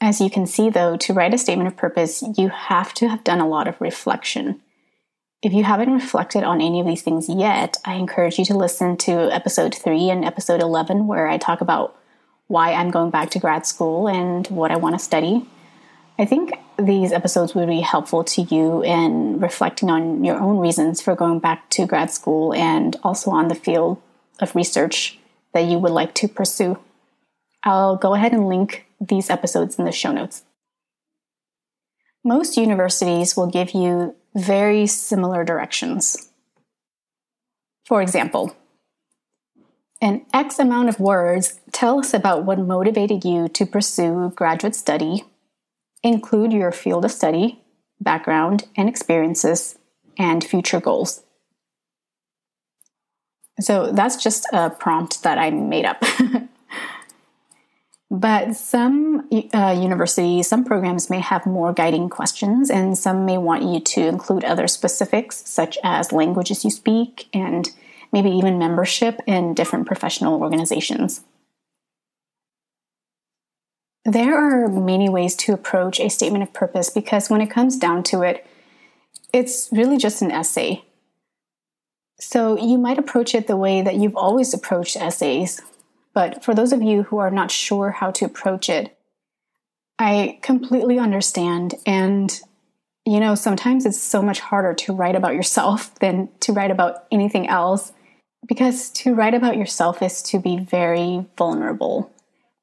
As 0.00 0.20
you 0.20 0.30
can 0.30 0.46
see, 0.46 0.70
though, 0.70 0.96
to 0.96 1.12
write 1.12 1.34
a 1.34 1.38
statement 1.38 1.68
of 1.68 1.76
purpose, 1.76 2.24
you 2.36 2.48
have 2.48 2.94
to 2.94 3.08
have 3.08 3.22
done 3.22 3.40
a 3.40 3.48
lot 3.48 3.68
of 3.68 3.80
reflection. 3.80 4.60
If 5.42 5.52
you 5.52 5.64
haven't 5.64 5.92
reflected 5.92 6.44
on 6.44 6.60
any 6.60 6.80
of 6.80 6.86
these 6.86 7.02
things 7.02 7.28
yet, 7.28 7.76
I 7.84 7.94
encourage 7.94 8.38
you 8.38 8.44
to 8.46 8.56
listen 8.56 8.96
to 8.98 9.32
episode 9.32 9.74
3 9.74 10.08
and 10.08 10.24
episode 10.24 10.60
11, 10.60 11.06
where 11.06 11.28
I 11.28 11.36
talk 11.36 11.60
about 11.60 11.96
why 12.52 12.74
I'm 12.74 12.90
going 12.90 13.10
back 13.10 13.30
to 13.30 13.38
grad 13.38 13.66
school 13.66 14.08
and 14.08 14.46
what 14.48 14.70
I 14.70 14.76
want 14.76 14.94
to 14.94 14.98
study. 14.98 15.48
I 16.18 16.26
think 16.26 16.52
these 16.78 17.10
episodes 17.10 17.54
would 17.54 17.66
be 17.66 17.80
helpful 17.80 18.24
to 18.24 18.42
you 18.42 18.84
in 18.84 19.40
reflecting 19.40 19.88
on 19.88 20.22
your 20.22 20.38
own 20.38 20.58
reasons 20.58 21.00
for 21.00 21.16
going 21.16 21.38
back 21.38 21.70
to 21.70 21.86
grad 21.86 22.10
school 22.10 22.52
and 22.52 22.94
also 23.02 23.30
on 23.30 23.48
the 23.48 23.54
field 23.54 24.02
of 24.38 24.54
research 24.54 25.18
that 25.54 25.64
you 25.64 25.78
would 25.78 25.92
like 25.92 26.12
to 26.16 26.28
pursue. 26.28 26.78
I'll 27.64 27.96
go 27.96 28.14
ahead 28.14 28.32
and 28.32 28.46
link 28.46 28.84
these 29.00 29.30
episodes 29.30 29.78
in 29.78 29.86
the 29.86 29.92
show 29.92 30.12
notes. 30.12 30.44
Most 32.22 32.58
universities 32.58 33.34
will 33.34 33.46
give 33.46 33.70
you 33.70 34.14
very 34.34 34.86
similar 34.86 35.42
directions. 35.42 36.28
For 37.86 38.02
example, 38.02 38.54
an 40.02 40.26
X 40.34 40.58
amount 40.58 40.88
of 40.88 40.98
words 40.98 41.60
tell 41.70 42.00
us 42.00 42.12
about 42.12 42.44
what 42.44 42.58
motivated 42.58 43.24
you 43.24 43.48
to 43.48 43.64
pursue 43.64 44.32
graduate 44.34 44.74
study, 44.74 45.24
include 46.02 46.52
your 46.52 46.72
field 46.72 47.04
of 47.04 47.12
study, 47.12 47.62
background 48.00 48.64
and 48.76 48.88
experiences, 48.88 49.78
and 50.18 50.42
future 50.42 50.80
goals. 50.80 51.22
So 53.60 53.92
that's 53.92 54.20
just 54.20 54.44
a 54.52 54.70
prompt 54.70 55.22
that 55.22 55.38
I 55.38 55.50
made 55.50 55.84
up. 55.84 56.02
but 58.10 58.56
some 58.56 59.28
uh, 59.54 59.78
universities, 59.80 60.48
some 60.48 60.64
programs 60.64 61.10
may 61.10 61.20
have 61.20 61.46
more 61.46 61.72
guiding 61.72 62.08
questions, 62.08 62.70
and 62.70 62.98
some 62.98 63.24
may 63.24 63.38
want 63.38 63.62
you 63.62 63.78
to 63.78 64.00
include 64.08 64.42
other 64.42 64.66
specifics, 64.66 65.48
such 65.48 65.78
as 65.84 66.10
languages 66.10 66.64
you 66.64 66.70
speak 66.70 67.28
and 67.32 67.70
maybe 68.12 68.30
even 68.30 68.58
membership 68.58 69.20
in 69.26 69.54
different 69.54 69.86
professional 69.86 70.40
organizations. 70.40 71.22
There 74.04 74.36
are 74.36 74.68
many 74.68 75.08
ways 75.08 75.34
to 75.36 75.52
approach 75.52 76.00
a 76.00 76.10
statement 76.10 76.42
of 76.42 76.52
purpose 76.52 76.90
because 76.90 77.30
when 77.30 77.40
it 77.40 77.50
comes 77.50 77.76
down 77.76 78.02
to 78.04 78.22
it, 78.22 78.44
it's 79.32 79.68
really 79.72 79.96
just 79.96 80.22
an 80.22 80.30
essay. 80.30 80.84
So 82.20 82.58
you 82.58 82.78
might 82.78 82.98
approach 82.98 83.34
it 83.34 83.46
the 83.46 83.56
way 83.56 83.80
that 83.80 83.96
you've 83.96 84.16
always 84.16 84.52
approached 84.52 84.96
essays. 84.96 85.60
But 86.14 86.44
for 86.44 86.54
those 86.54 86.72
of 86.72 86.82
you 86.82 87.04
who 87.04 87.18
are 87.18 87.30
not 87.30 87.50
sure 87.50 87.90
how 87.90 88.10
to 88.12 88.24
approach 88.24 88.68
it, 88.68 88.96
I 89.98 90.38
completely 90.42 90.98
understand. 90.98 91.76
And, 91.86 92.38
you 93.06 93.20
know, 93.20 93.34
sometimes 93.34 93.86
it's 93.86 94.00
so 94.00 94.20
much 94.20 94.40
harder 94.40 94.74
to 94.74 94.92
write 94.92 95.14
about 95.16 95.34
yourself 95.34 95.94
than 96.00 96.28
to 96.40 96.52
write 96.52 96.70
about 96.70 97.06
anything 97.10 97.48
else 97.48 97.92
because 98.46 98.90
to 98.90 99.14
write 99.14 99.34
about 99.34 99.56
yourself 99.56 100.02
is 100.02 100.22
to 100.22 100.38
be 100.38 100.58
very 100.58 101.26
vulnerable. 101.36 102.10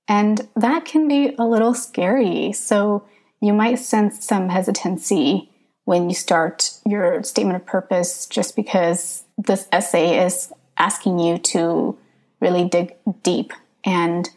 And 0.07 0.47
that 0.55 0.85
can 0.85 1.07
be 1.07 1.35
a 1.37 1.45
little 1.45 1.73
scary. 1.73 2.51
So 2.51 3.05
you 3.41 3.53
might 3.53 3.79
sense 3.79 4.25
some 4.25 4.49
hesitancy 4.49 5.49
when 5.85 6.09
you 6.09 6.15
start 6.15 6.71
your 6.85 7.23
statement 7.23 7.55
of 7.55 7.65
purpose 7.65 8.25
just 8.27 8.55
because 8.55 9.23
this 9.37 9.67
essay 9.71 10.23
is 10.25 10.51
asking 10.77 11.19
you 11.19 11.37
to 11.37 11.97
really 12.41 12.67
dig 12.67 12.95
deep. 13.23 13.53
And, 13.85 14.29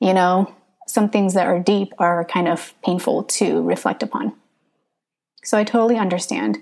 you 0.00 0.12
know, 0.12 0.54
some 0.86 1.08
things 1.08 1.34
that 1.34 1.46
are 1.46 1.60
deep 1.60 1.92
are 1.98 2.24
kind 2.24 2.48
of 2.48 2.74
painful 2.84 3.24
to 3.24 3.62
reflect 3.62 4.02
upon. 4.02 4.32
So 5.44 5.56
I 5.56 5.64
totally 5.64 5.96
understand. 5.96 6.58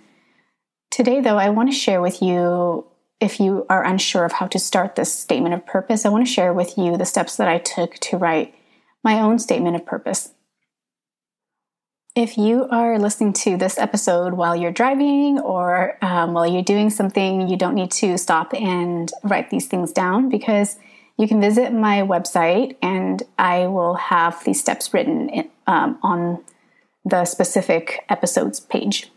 Today, 0.90 1.20
though, 1.20 1.38
I 1.38 1.50
want 1.50 1.70
to 1.70 1.76
share 1.76 2.00
with 2.00 2.22
you 2.22 2.86
if 3.20 3.40
you 3.40 3.66
are 3.68 3.84
unsure 3.84 4.24
of 4.24 4.32
how 4.32 4.46
to 4.46 4.58
start 4.58 4.94
this 4.94 5.12
statement 5.12 5.54
of 5.54 5.66
purpose, 5.66 6.06
I 6.06 6.08
want 6.08 6.26
to 6.26 6.32
share 6.32 6.52
with 6.52 6.78
you 6.78 6.96
the 6.96 7.04
steps 7.04 7.36
that 7.36 7.48
I 7.48 7.58
took 7.58 7.94
to 7.94 8.16
write 8.16 8.54
my 9.02 9.20
own 9.20 9.38
statement 9.38 9.76
of 9.76 9.84
purpose. 9.84 10.32
If 12.14 12.36
you 12.36 12.66
are 12.70 12.98
listening 12.98 13.32
to 13.34 13.56
this 13.56 13.78
episode 13.78 14.34
while 14.34 14.56
you're 14.56 14.72
driving 14.72 15.38
or 15.38 15.98
um, 16.02 16.32
while 16.32 16.46
you're 16.46 16.62
doing 16.62 16.90
something, 16.90 17.48
you 17.48 17.56
don't 17.56 17.74
need 17.74 17.90
to 17.92 18.18
stop 18.18 18.52
and 18.54 19.10
write 19.22 19.50
these 19.50 19.66
things 19.66 19.92
down 19.92 20.28
because 20.28 20.78
you 21.16 21.28
can 21.28 21.40
visit 21.40 21.72
my 21.72 22.02
website 22.02 22.76
and 22.82 23.22
I 23.38 23.66
will 23.66 23.94
have 23.94 24.42
these 24.44 24.60
steps 24.60 24.92
written 24.94 25.28
in, 25.28 25.50
um, 25.66 25.98
on 26.02 26.42
the 27.04 27.24
specific 27.24 28.04
episodes 28.08 28.60
page. 28.60 29.10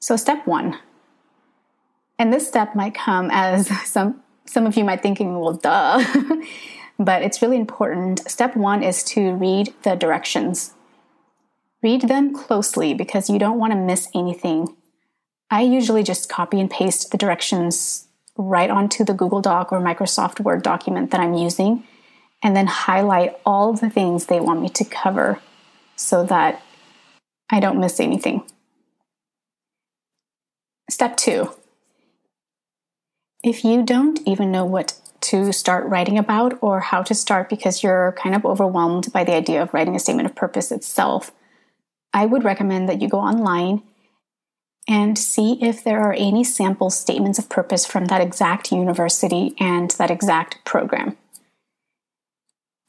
So, 0.00 0.16
step 0.16 0.46
one, 0.46 0.78
and 2.18 2.32
this 2.32 2.48
step 2.48 2.74
might 2.74 2.94
come 2.94 3.30
as 3.32 3.68
some 3.88 4.22
some 4.48 4.66
of 4.66 4.76
you 4.76 4.84
might 4.84 5.02
thinking, 5.02 5.38
well, 5.38 5.52
duh, 5.52 6.02
but 6.98 7.22
it's 7.22 7.42
really 7.42 7.58
important. 7.58 8.20
Step 8.30 8.56
one 8.56 8.82
is 8.82 9.04
to 9.04 9.34
read 9.34 9.74
the 9.82 9.94
directions. 9.94 10.72
Read 11.82 12.02
them 12.02 12.34
closely 12.34 12.94
because 12.94 13.28
you 13.28 13.38
don't 13.38 13.58
want 13.58 13.72
to 13.72 13.78
miss 13.78 14.08
anything. 14.14 14.74
I 15.50 15.62
usually 15.62 16.02
just 16.02 16.28
copy 16.28 16.60
and 16.60 16.70
paste 16.70 17.10
the 17.10 17.18
directions 17.18 18.08
right 18.36 18.70
onto 18.70 19.04
the 19.04 19.14
Google 19.14 19.40
Doc 19.40 19.72
or 19.72 19.80
Microsoft 19.80 20.40
Word 20.40 20.62
document 20.62 21.10
that 21.10 21.20
I'm 21.20 21.34
using, 21.34 21.84
and 22.42 22.56
then 22.56 22.66
highlight 22.66 23.38
all 23.44 23.72
the 23.74 23.90
things 23.90 24.26
they 24.26 24.40
want 24.40 24.62
me 24.62 24.68
to 24.70 24.84
cover 24.84 25.40
so 25.96 26.24
that 26.24 26.62
I 27.50 27.60
don't 27.60 27.80
miss 27.80 28.00
anything. 28.00 28.44
Step 30.90 31.18
two 31.18 31.50
If 33.44 33.62
you 33.62 33.82
don't 33.82 34.20
even 34.26 34.50
know 34.50 34.64
what 34.64 34.98
to 35.20 35.52
start 35.52 35.86
writing 35.86 36.16
about 36.18 36.56
or 36.62 36.80
how 36.80 37.02
to 37.02 37.14
start 37.14 37.50
because 37.50 37.82
you're 37.82 38.12
kind 38.12 38.34
of 38.34 38.46
overwhelmed 38.46 39.12
by 39.12 39.22
the 39.22 39.34
idea 39.34 39.60
of 39.60 39.74
writing 39.74 39.94
a 39.94 39.98
statement 39.98 40.26
of 40.30 40.34
purpose 40.34 40.72
itself, 40.72 41.30
I 42.14 42.24
would 42.24 42.42
recommend 42.42 42.88
that 42.88 43.02
you 43.02 43.08
go 43.08 43.18
online 43.18 43.82
and 44.88 45.18
see 45.18 45.62
if 45.62 45.84
there 45.84 46.00
are 46.00 46.14
any 46.14 46.42
sample 46.42 46.88
statements 46.88 47.38
of 47.38 47.50
purpose 47.50 47.84
from 47.84 48.06
that 48.06 48.22
exact 48.22 48.72
university 48.72 49.54
and 49.60 49.90
that 49.92 50.10
exact 50.10 50.64
program. 50.64 51.18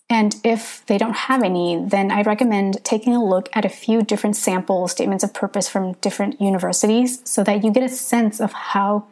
And 0.10 0.36
if 0.44 0.84
they 0.88 0.98
don't 0.98 1.16
have 1.16 1.44
any, 1.44 1.84
then 1.86 2.12
I 2.12 2.24
recommend 2.24 2.84
taking 2.84 3.16
a 3.16 3.24
look 3.24 3.48
at 3.54 3.64
a 3.64 3.70
few 3.70 4.02
different 4.02 4.36
sample 4.36 4.88
statements 4.88 5.24
of 5.24 5.36
purpose 5.36 5.70
from 5.70 5.94
different 5.94 6.42
universities 6.42 7.22
so 7.26 7.44
that 7.44 7.64
you 7.64 7.72
get 7.72 7.84
a 7.84 7.90
sense 7.90 8.40
of 8.40 8.52
how 8.52 9.06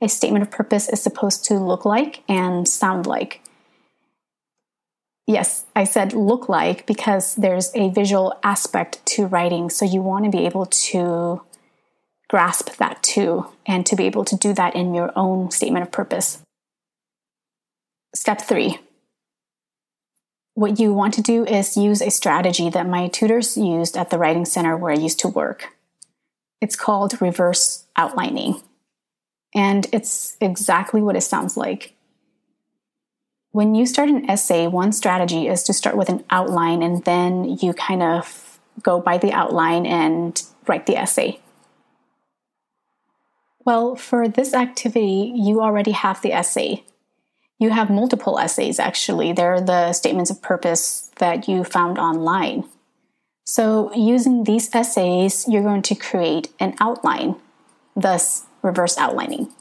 a 0.00 0.08
statement 0.08 0.42
of 0.42 0.52
purpose 0.52 0.88
is 0.88 1.02
supposed 1.02 1.44
to 1.46 1.54
look 1.54 1.84
like 1.84 2.22
and 2.28 2.68
sound 2.68 3.06
like. 3.06 3.40
Yes, 5.26 5.64
I 5.74 5.84
said 5.84 6.12
look 6.12 6.48
like 6.48 6.86
because 6.86 7.34
there's 7.34 7.74
a 7.74 7.88
visual 7.90 8.38
aspect 8.44 9.04
to 9.06 9.26
writing, 9.26 9.70
so 9.70 9.84
you 9.84 10.02
want 10.02 10.26
to 10.26 10.30
be 10.30 10.44
able 10.44 10.66
to 10.66 11.42
grasp 12.28 12.76
that 12.76 13.02
too 13.02 13.46
and 13.66 13.86
to 13.86 13.96
be 13.96 14.04
able 14.04 14.24
to 14.26 14.36
do 14.36 14.52
that 14.52 14.76
in 14.76 14.94
your 14.94 15.12
own 15.16 15.50
statement 15.50 15.84
of 15.84 15.90
purpose. 15.90 16.38
Step 18.14 18.40
three. 18.40 18.78
What 20.54 20.78
you 20.78 20.94
want 20.94 21.14
to 21.14 21.22
do 21.22 21.44
is 21.44 21.76
use 21.76 22.00
a 22.00 22.10
strategy 22.10 22.70
that 22.70 22.88
my 22.88 23.08
tutors 23.08 23.56
used 23.56 23.96
at 23.96 24.10
the 24.10 24.18
Writing 24.18 24.44
Center 24.44 24.76
where 24.76 24.92
I 24.92 24.96
used 24.96 25.18
to 25.20 25.28
work. 25.28 25.74
It's 26.60 26.76
called 26.76 27.20
reverse 27.20 27.84
outlining. 27.96 28.62
And 29.52 29.86
it's 29.92 30.36
exactly 30.40 31.02
what 31.02 31.16
it 31.16 31.22
sounds 31.22 31.56
like. 31.56 31.94
When 33.50 33.74
you 33.74 33.84
start 33.84 34.08
an 34.08 34.30
essay, 34.30 34.68
one 34.68 34.92
strategy 34.92 35.48
is 35.48 35.64
to 35.64 35.72
start 35.72 35.96
with 35.96 36.08
an 36.08 36.24
outline 36.30 36.82
and 36.82 37.04
then 37.04 37.58
you 37.60 37.72
kind 37.72 38.02
of 38.02 38.58
go 38.82 39.00
by 39.00 39.18
the 39.18 39.32
outline 39.32 39.86
and 39.86 40.40
write 40.66 40.86
the 40.86 40.96
essay. 40.96 41.40
Well, 43.64 43.96
for 43.96 44.28
this 44.28 44.54
activity, 44.54 45.32
you 45.34 45.60
already 45.60 45.92
have 45.92 46.22
the 46.22 46.32
essay. 46.32 46.84
You 47.58 47.70
have 47.70 47.90
multiple 47.90 48.38
essays, 48.38 48.78
actually. 48.78 49.32
They're 49.32 49.60
the 49.60 49.92
statements 49.92 50.30
of 50.30 50.42
purpose 50.42 51.10
that 51.16 51.48
you 51.48 51.64
found 51.64 51.98
online. 51.98 52.64
So, 53.46 53.94
using 53.94 54.44
these 54.44 54.74
essays, 54.74 55.46
you're 55.48 55.62
going 55.62 55.82
to 55.82 55.94
create 55.94 56.48
an 56.58 56.74
outline, 56.80 57.36
thus 57.94 58.46
reverse 58.62 58.96
outlining. 58.98 59.52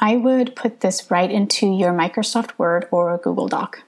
I 0.00 0.16
would 0.16 0.54
put 0.54 0.80
this 0.80 1.10
right 1.10 1.30
into 1.30 1.66
your 1.66 1.92
Microsoft 1.92 2.52
Word 2.56 2.86
or 2.92 3.18
Google 3.18 3.48
Doc. 3.48 3.82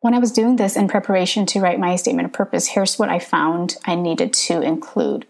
When 0.00 0.14
I 0.14 0.18
was 0.18 0.30
doing 0.30 0.56
this 0.56 0.76
in 0.76 0.88
preparation 0.88 1.46
to 1.46 1.60
write 1.60 1.80
my 1.80 1.96
statement 1.96 2.26
of 2.26 2.32
purpose, 2.32 2.68
here's 2.68 2.98
what 2.98 3.08
I 3.08 3.18
found 3.18 3.76
I 3.84 3.94
needed 3.94 4.32
to 4.34 4.60
include. 4.60 5.26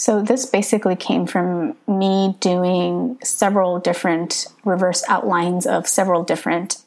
So, 0.00 0.22
this 0.22 0.46
basically 0.46 0.96
came 0.96 1.26
from 1.26 1.76
me 1.86 2.34
doing 2.40 3.18
several 3.22 3.78
different 3.78 4.46
reverse 4.64 5.04
outlines 5.10 5.66
of 5.66 5.86
several 5.86 6.22
different 6.22 6.78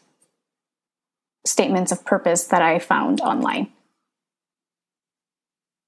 statements 1.46 1.92
of 1.92 2.06
purpose 2.06 2.46
that 2.46 2.64
I 2.64 2.80
found 2.80 3.22
online 3.22 3.72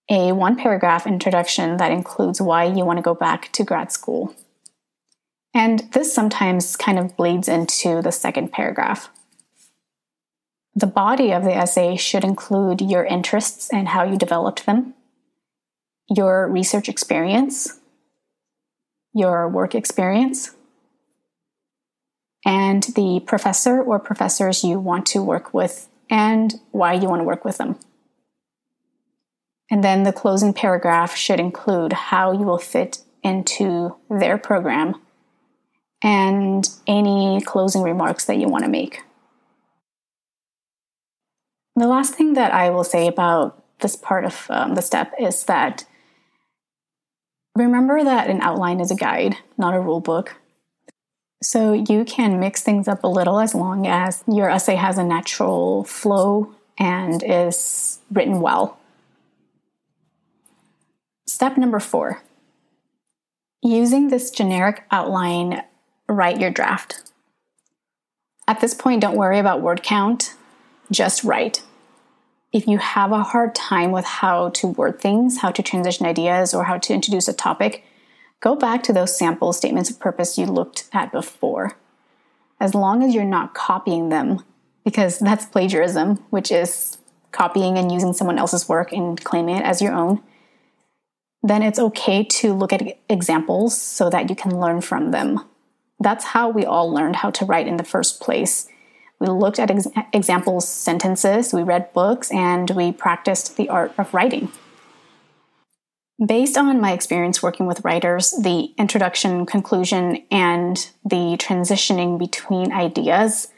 a 0.07 0.33
one 0.33 0.55
paragraph 0.55 1.07
introduction 1.07 1.77
that 1.77 1.91
includes 1.91 2.39
why 2.39 2.65
you 2.65 2.85
want 2.85 2.99
to 2.99 3.01
go 3.01 3.15
back 3.15 3.51
to 3.53 3.63
grad 3.63 3.91
school. 3.91 4.35
And 5.51 5.79
this 5.93 6.13
sometimes 6.13 6.75
kind 6.75 6.99
of 6.99 7.17
bleeds 7.17 7.47
into 7.47 8.03
the 8.03 8.11
second 8.11 8.51
paragraph. 8.51 9.09
The 10.75 10.85
body 10.85 11.31
of 11.31 11.43
the 11.43 11.55
essay 11.55 11.95
should 11.95 12.23
include 12.23 12.81
your 12.81 13.03
interests 13.03 13.73
and 13.73 13.87
how 13.87 14.03
you 14.03 14.15
developed 14.15 14.67
them, 14.67 14.93
your 16.09 16.47
research 16.47 16.89
experience, 16.89 17.79
your 19.13 19.47
work 19.47 19.75
experience, 19.75 20.55
and 22.45 22.83
the 22.95 23.21
professor 23.25 23.81
or 23.81 23.99
professors 23.99 24.63
you 24.63 24.79
want 24.79 25.05
to 25.07 25.23
work 25.23 25.53
with 25.53 25.87
and 26.09 26.59
why 26.71 26.93
you 26.93 27.09
want 27.09 27.19
to 27.19 27.25
work 27.25 27.43
with 27.43 27.57
them. 27.57 27.77
And 29.71 29.83
then 29.83 30.03
the 30.03 30.13
closing 30.13 30.53
paragraph 30.53 31.15
should 31.15 31.39
include 31.39 31.93
how 31.93 32.31
you 32.31 32.45
will 32.45 32.59
fit 32.59 32.99
into 33.23 33.95
their 34.09 34.37
program 34.37 35.01
and 36.03 36.69
any 36.85 37.41
closing 37.41 37.81
remarks 37.81 38.25
that 38.25 38.37
you 38.37 38.47
want 38.47 38.63
to 38.63 38.69
make. 38.69 39.01
The 41.75 41.87
last 41.87 42.13
thing 42.13 42.33
that 42.33 42.53
I 42.53 42.69
will 42.69 42.83
say 42.83 43.07
about 43.07 43.63
this 43.79 43.95
part 43.95 44.23
of 44.23 44.45
um, 44.49 44.75
the 44.75 44.81
step 44.81 45.11
is 45.19 45.43
that 45.45 45.85
remember 47.55 48.03
that 48.03 48.29
an 48.29 48.41
outline 48.41 48.79
is 48.79 48.91
a 48.91 48.95
guide, 48.95 49.37
not 49.57 49.73
a 49.73 49.79
rule 49.79 50.01
book. 50.01 50.35
So 51.41 51.73
you 51.73 52.05
can 52.05 52.39
mix 52.39 52.61
things 52.63 52.87
up 52.87 53.03
a 53.03 53.07
little 53.07 53.39
as 53.39 53.53
long 53.53 53.87
as 53.87 54.23
your 54.27 54.49
essay 54.49 54.75
has 54.75 54.97
a 54.97 55.03
natural 55.03 55.83
flow 55.83 56.53
and 56.77 57.23
is 57.23 57.99
written 58.11 58.41
well. 58.41 58.77
Step 61.27 61.57
number 61.57 61.79
four 61.79 62.21
using 63.61 64.09
this 64.09 64.29
generic 64.29 64.83
outline, 64.91 65.63
write 66.07 66.39
your 66.39 66.51
draft. 66.51 67.11
At 68.47 68.61
this 68.61 68.75
point, 68.75 69.01
don't 69.01 69.17
worry 69.17 69.39
about 69.39 69.61
word 69.61 69.81
count, 69.81 70.35
just 70.91 71.23
write. 71.23 71.63
If 72.55 72.67
you 72.67 72.77
have 72.77 73.11
a 73.11 73.21
hard 73.21 73.53
time 73.53 73.91
with 73.91 74.05
how 74.05 74.47
to 74.51 74.67
word 74.67 75.01
things, 75.01 75.39
how 75.39 75.51
to 75.51 75.61
transition 75.61 76.05
ideas, 76.05 76.53
or 76.53 76.63
how 76.63 76.77
to 76.77 76.93
introduce 76.93 77.27
a 77.27 77.33
topic, 77.33 77.83
go 78.39 78.55
back 78.55 78.81
to 78.83 78.93
those 78.93 79.17
sample 79.17 79.51
statements 79.51 79.89
of 79.89 79.99
purpose 79.99 80.37
you 80.37 80.45
looked 80.45 80.85
at 80.93 81.11
before. 81.11 81.75
As 82.61 82.73
long 82.73 83.03
as 83.03 83.13
you're 83.13 83.25
not 83.25 83.53
copying 83.53 84.07
them, 84.07 84.41
because 84.85 85.19
that's 85.19 85.45
plagiarism, 85.45 86.23
which 86.29 86.49
is 86.49 86.97
copying 87.33 87.77
and 87.77 87.91
using 87.91 88.13
someone 88.13 88.39
else's 88.39 88.69
work 88.69 88.93
and 88.93 89.21
claiming 89.21 89.57
it 89.57 89.65
as 89.65 89.81
your 89.81 89.91
own 89.91 90.23
then 91.45 91.61
it's 91.61 91.77
okay 91.77 92.23
to 92.23 92.53
look 92.53 92.73
at 92.73 92.97
examples 93.07 93.79
so 93.79 94.09
that 94.09 94.29
you 94.31 94.35
can 94.35 94.59
learn 94.59 94.81
from 94.81 95.11
them. 95.11 95.39
That's 95.99 96.25
how 96.25 96.49
we 96.49 96.65
all 96.65 96.91
learned 96.91 97.17
how 97.17 97.29
to 97.31 97.45
write 97.45 97.67
in 97.67 97.77
the 97.77 97.83
first 97.83 98.19
place. 98.19 98.67
We 99.19 99.27
looked 99.27 99.59
at 99.59 99.71
ex- 99.71 99.87
examples, 100.13 100.67
sentences, 100.67 101.53
we 101.53 101.63
read 101.63 101.93
books, 101.93 102.31
and 102.31 102.69
we 102.71 102.91
practiced 102.91 103.57
the 103.57 103.69
art 103.69 103.93
of 103.97 104.13
writing. 104.13 104.51
Based 106.23 106.57
on 106.57 106.79
my 106.79 106.93
experience 106.93 107.43
working 107.43 107.65
with 107.65 107.83
writers, 107.83 108.31
the 108.41 108.73
introduction, 108.77 109.45
conclusion, 109.45 110.23
and 110.31 110.89
the 111.03 111.37
transitioning 111.37 112.17
between 112.17 112.71
ideas, 112.71 113.49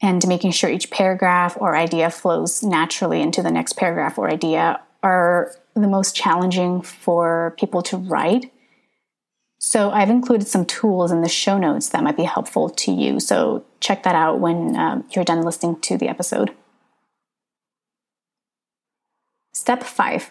and 0.00 0.26
making 0.28 0.52
sure 0.52 0.70
each 0.70 0.90
paragraph 0.90 1.56
or 1.60 1.76
idea 1.76 2.10
flows 2.10 2.62
naturally 2.62 3.20
into 3.20 3.42
the 3.42 3.50
next 3.50 3.74
paragraph 3.74 4.18
or 4.18 4.30
idea 4.30 4.80
are 5.02 5.54
the 5.74 5.88
most 5.88 6.14
challenging 6.14 6.82
for 6.82 7.54
people 7.58 7.82
to 7.82 7.96
write. 7.96 8.52
So 9.58 9.90
I've 9.90 10.10
included 10.10 10.46
some 10.46 10.64
tools 10.64 11.10
in 11.10 11.20
the 11.20 11.28
show 11.28 11.58
notes 11.58 11.88
that 11.90 12.02
might 12.02 12.16
be 12.16 12.24
helpful 12.24 12.70
to 12.70 12.92
you. 12.92 13.20
So 13.20 13.64
check 13.80 14.04
that 14.04 14.14
out 14.14 14.40
when 14.40 14.76
um, 14.76 15.04
you're 15.10 15.24
done 15.24 15.42
listening 15.42 15.80
to 15.80 15.98
the 15.98 16.08
episode. 16.08 16.50
Step 19.52 19.82
five 19.82 20.30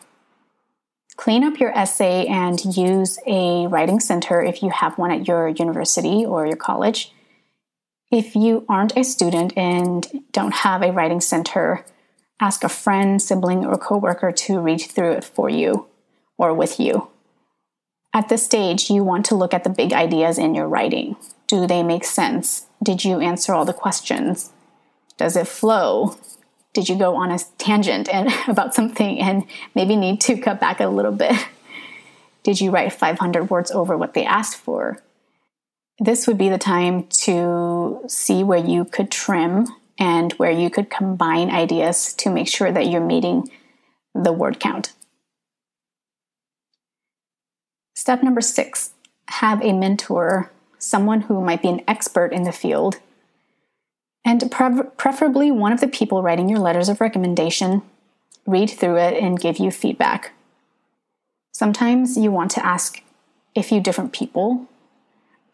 clean 1.17 1.43
up 1.43 1.59
your 1.59 1.75
essay 1.75 2.27
and 2.27 2.77
use 2.77 3.17
a 3.25 3.65
writing 3.65 3.99
center 3.99 4.39
if 4.39 4.61
you 4.61 4.69
have 4.69 4.99
one 4.99 5.09
at 5.09 5.27
your 5.27 5.47
university 5.47 6.23
or 6.23 6.45
your 6.45 6.55
college. 6.55 7.11
If 8.11 8.35
you 8.35 8.67
aren't 8.69 8.95
a 8.95 9.03
student 9.03 9.51
and 9.57 10.07
don't 10.31 10.53
have 10.53 10.83
a 10.83 10.91
writing 10.91 11.19
center, 11.19 11.83
Ask 12.39 12.63
a 12.63 12.69
friend, 12.69 13.21
sibling, 13.21 13.65
or 13.65 13.77
coworker 13.77 14.31
to 14.31 14.59
read 14.59 14.81
through 14.81 15.13
it 15.13 15.23
for 15.23 15.49
you 15.49 15.87
or 16.37 16.53
with 16.53 16.79
you. 16.79 17.09
At 18.17 18.29
this 18.29 18.43
stage, 18.43 18.89
you 18.89 19.03
want 19.03 19.27
to 19.27 19.35
look 19.35 19.53
at 19.53 19.63
the 19.63 19.69
big 19.69 19.93
ideas 19.93 20.39
in 20.39 20.55
your 20.55 20.67
writing. 20.67 21.17
Do 21.45 21.67
they 21.67 21.83
make 21.83 22.03
sense? 22.03 22.65
Did 22.81 23.05
you 23.05 23.19
answer 23.19 23.53
all 23.53 23.63
the 23.63 23.73
questions? 23.73 24.51
Does 25.17 25.35
it 25.35 25.47
flow? 25.47 26.17
Did 26.73 26.89
you 26.89 26.97
go 26.97 27.15
on 27.15 27.29
a 27.29 27.37
tangent 27.59 28.09
and 28.09 28.33
about 28.47 28.73
something 28.73 29.19
and 29.19 29.43
maybe 29.75 29.95
need 29.95 30.19
to 30.21 30.35
cut 30.35 30.59
back 30.59 30.79
a 30.79 30.87
little 30.87 31.11
bit? 31.11 31.35
Did 32.41 32.59
you 32.59 32.71
write 32.71 32.91
500 32.91 33.51
words 33.51 33.69
over 33.69 33.95
what 33.95 34.15
they 34.15 34.25
asked 34.25 34.57
for? 34.57 34.97
This 35.99 36.25
would 36.25 36.39
be 36.39 36.49
the 36.49 36.57
time 36.57 37.03
to 37.25 38.01
see 38.07 38.43
where 38.43 38.57
you 38.57 38.83
could 38.83 39.11
trim 39.11 39.67
and 39.99 40.33
where 40.33 40.49
you 40.49 40.71
could 40.71 40.89
combine 40.89 41.51
ideas 41.51 42.15
to 42.15 42.31
make 42.31 42.47
sure 42.47 42.71
that 42.71 42.87
you're 42.87 42.99
meeting 42.99 43.51
the 44.15 44.33
word 44.33 44.59
count. 44.59 44.93
Step 47.97 48.21
number 48.21 48.41
six 48.41 48.91
have 49.25 49.59
a 49.63 49.73
mentor, 49.73 50.51
someone 50.77 51.21
who 51.21 51.41
might 51.41 51.63
be 51.63 51.69
an 51.69 51.81
expert 51.87 52.31
in 52.31 52.43
the 52.43 52.51
field, 52.51 52.99
and 54.23 54.51
pre- 54.51 54.83
preferably 54.97 55.49
one 55.49 55.71
of 55.71 55.79
the 55.79 55.87
people 55.87 56.21
writing 56.21 56.47
your 56.47 56.59
letters 56.59 56.89
of 56.89 57.01
recommendation 57.01 57.81
read 58.45 58.69
through 58.69 58.97
it 58.97 59.15
and 59.15 59.39
give 59.39 59.57
you 59.57 59.71
feedback. 59.71 60.31
Sometimes 61.51 62.15
you 62.15 62.29
want 62.29 62.51
to 62.51 62.63
ask 62.63 63.01
a 63.55 63.63
few 63.63 63.81
different 63.81 64.13
people. 64.13 64.67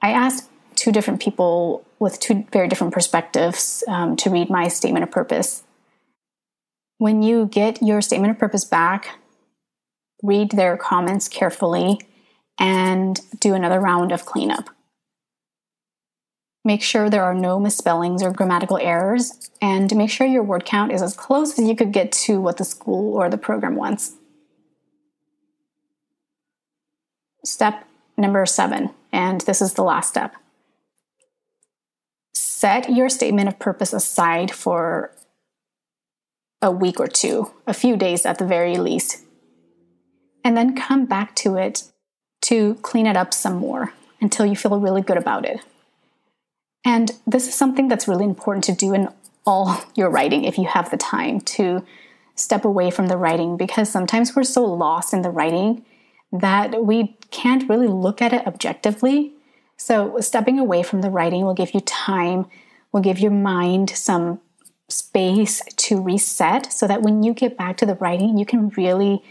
I 0.01 0.11
asked 0.11 0.49
two 0.75 0.91
different 0.91 1.21
people 1.21 1.85
with 1.97 2.19
two 2.19 2.45
very 2.51 2.67
different 2.67 2.93
perspectives 2.93 3.85
um, 3.87 4.17
to 4.17 4.29
read 4.29 4.49
my 4.49 4.67
statement 4.67 5.03
of 5.03 5.11
purpose. 5.11 5.63
When 6.97 7.23
you 7.23 7.45
get 7.45 7.81
your 7.81 8.01
statement 8.01 8.31
of 8.31 8.37
purpose 8.37 8.65
back, 8.65 9.17
read 10.21 10.51
their 10.51 10.75
comments 10.75 11.29
carefully 11.29 12.01
and 12.59 13.19
do 13.39 13.53
another 13.53 13.79
round 13.79 14.11
of 14.11 14.25
cleanup. 14.25 14.69
Make 16.65 16.81
sure 16.81 17.09
there 17.09 17.23
are 17.23 17.33
no 17.33 17.59
misspellings 17.59 18.23
or 18.23 18.31
grammatical 18.31 18.77
errors, 18.77 19.49
and 19.61 19.93
make 19.95 20.09
sure 20.09 20.25
your 20.25 20.43
word 20.43 20.63
count 20.65 20.93
is 20.93 21.01
as 21.01 21.13
close 21.13 21.59
as 21.59 21.67
you 21.67 21.75
could 21.75 21.91
get 21.91 22.11
to 22.13 22.39
what 22.39 22.57
the 22.57 22.63
school 22.63 23.15
or 23.15 23.29
the 23.29 23.37
program 23.37 23.75
wants. 23.75 24.13
Step 27.43 27.85
number 28.17 28.45
seven, 28.45 28.91
and 29.11 29.41
this 29.41 29.61
is 29.61 29.73
the 29.73 29.83
last 29.83 30.09
step. 30.09 30.33
Set 32.33 32.89
your 32.89 33.09
statement 33.09 33.49
of 33.49 33.59
purpose 33.59 33.91
aside 33.91 34.49
for 34.49 35.11
a 36.61 36.71
week 36.71 36.97
or 36.97 37.07
two, 37.07 37.51
a 37.67 37.73
few 37.73 37.97
days 37.97 38.25
at 38.25 38.37
the 38.37 38.45
very 38.45 38.77
least, 38.77 39.21
and 40.45 40.55
then 40.55 40.77
come 40.77 41.05
back 41.05 41.35
to 41.35 41.57
it 41.57 41.91
to 42.43 42.75
clean 42.75 43.07
it 43.07 43.17
up 43.17 43.33
some 43.33 43.55
more 43.55 43.93
until 44.21 44.45
you 44.45 44.55
feel 44.55 44.79
really 44.79 45.01
good 45.01 45.17
about 45.17 45.45
it. 45.45 45.59
And 46.85 47.11
this 47.25 47.47
is 47.47 47.55
something 47.55 47.87
that's 47.87 48.07
really 48.07 48.25
important 48.25 48.63
to 48.65 48.73
do 48.73 48.93
in 48.93 49.09
all 49.45 49.83
your 49.95 50.09
writing 50.09 50.43
if 50.43 50.57
you 50.57 50.65
have 50.65 50.91
the 50.91 50.97
time 50.97 51.41
to 51.41 51.85
step 52.35 52.65
away 52.65 52.89
from 52.89 53.07
the 53.07 53.17
writing 53.17 53.57
because 53.57 53.89
sometimes 53.89 54.35
we're 54.35 54.43
so 54.43 54.63
lost 54.63 55.13
in 55.13 55.21
the 55.21 55.29
writing 55.29 55.85
that 56.31 56.83
we 56.83 57.15
can't 57.29 57.69
really 57.69 57.87
look 57.87 58.21
at 58.21 58.33
it 58.33 58.45
objectively. 58.47 59.33
So, 59.77 60.19
stepping 60.19 60.59
away 60.59 60.81
from 60.81 61.01
the 61.01 61.09
writing 61.09 61.45
will 61.45 61.53
give 61.53 61.73
you 61.73 61.79
time, 61.81 62.47
will 62.91 63.01
give 63.01 63.19
your 63.19 63.31
mind 63.31 63.91
some 63.91 64.39
space 64.89 65.61
to 65.75 66.01
reset 66.01 66.71
so 66.71 66.87
that 66.87 67.01
when 67.01 67.23
you 67.23 67.33
get 67.33 67.57
back 67.57 67.77
to 67.77 67.85
the 67.85 67.95
writing, 67.95 68.37
you 68.37 68.45
can 68.45 68.69
really 68.69 69.23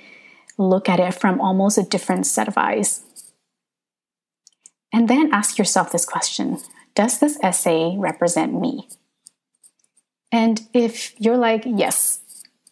look 0.59 0.89
at 0.89 1.01
it 1.01 1.15
from 1.15 1.41
almost 1.41 1.79
a 1.79 1.83
different 1.83 2.27
set 2.27 2.49
of 2.49 2.59
eyes. 2.59 3.03
And 4.93 5.09
then 5.09 5.33
ask 5.33 5.59
yourself 5.59 5.91
this 5.91 6.05
question 6.05 6.59
does 6.95 7.21
this 7.21 7.39
essay 7.43 7.97
represent 7.97 8.53
me? 8.53 8.87
And 10.31 10.61
if 10.75 11.19
you're 11.19 11.39
like, 11.39 11.63
yes, 11.67 12.21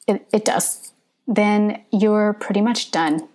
it, 0.06 0.26
it 0.32 0.44
does, 0.44 0.92
then 1.26 1.82
you're 1.90 2.34
pretty 2.34 2.60
much 2.60 2.90
done. 2.90 3.28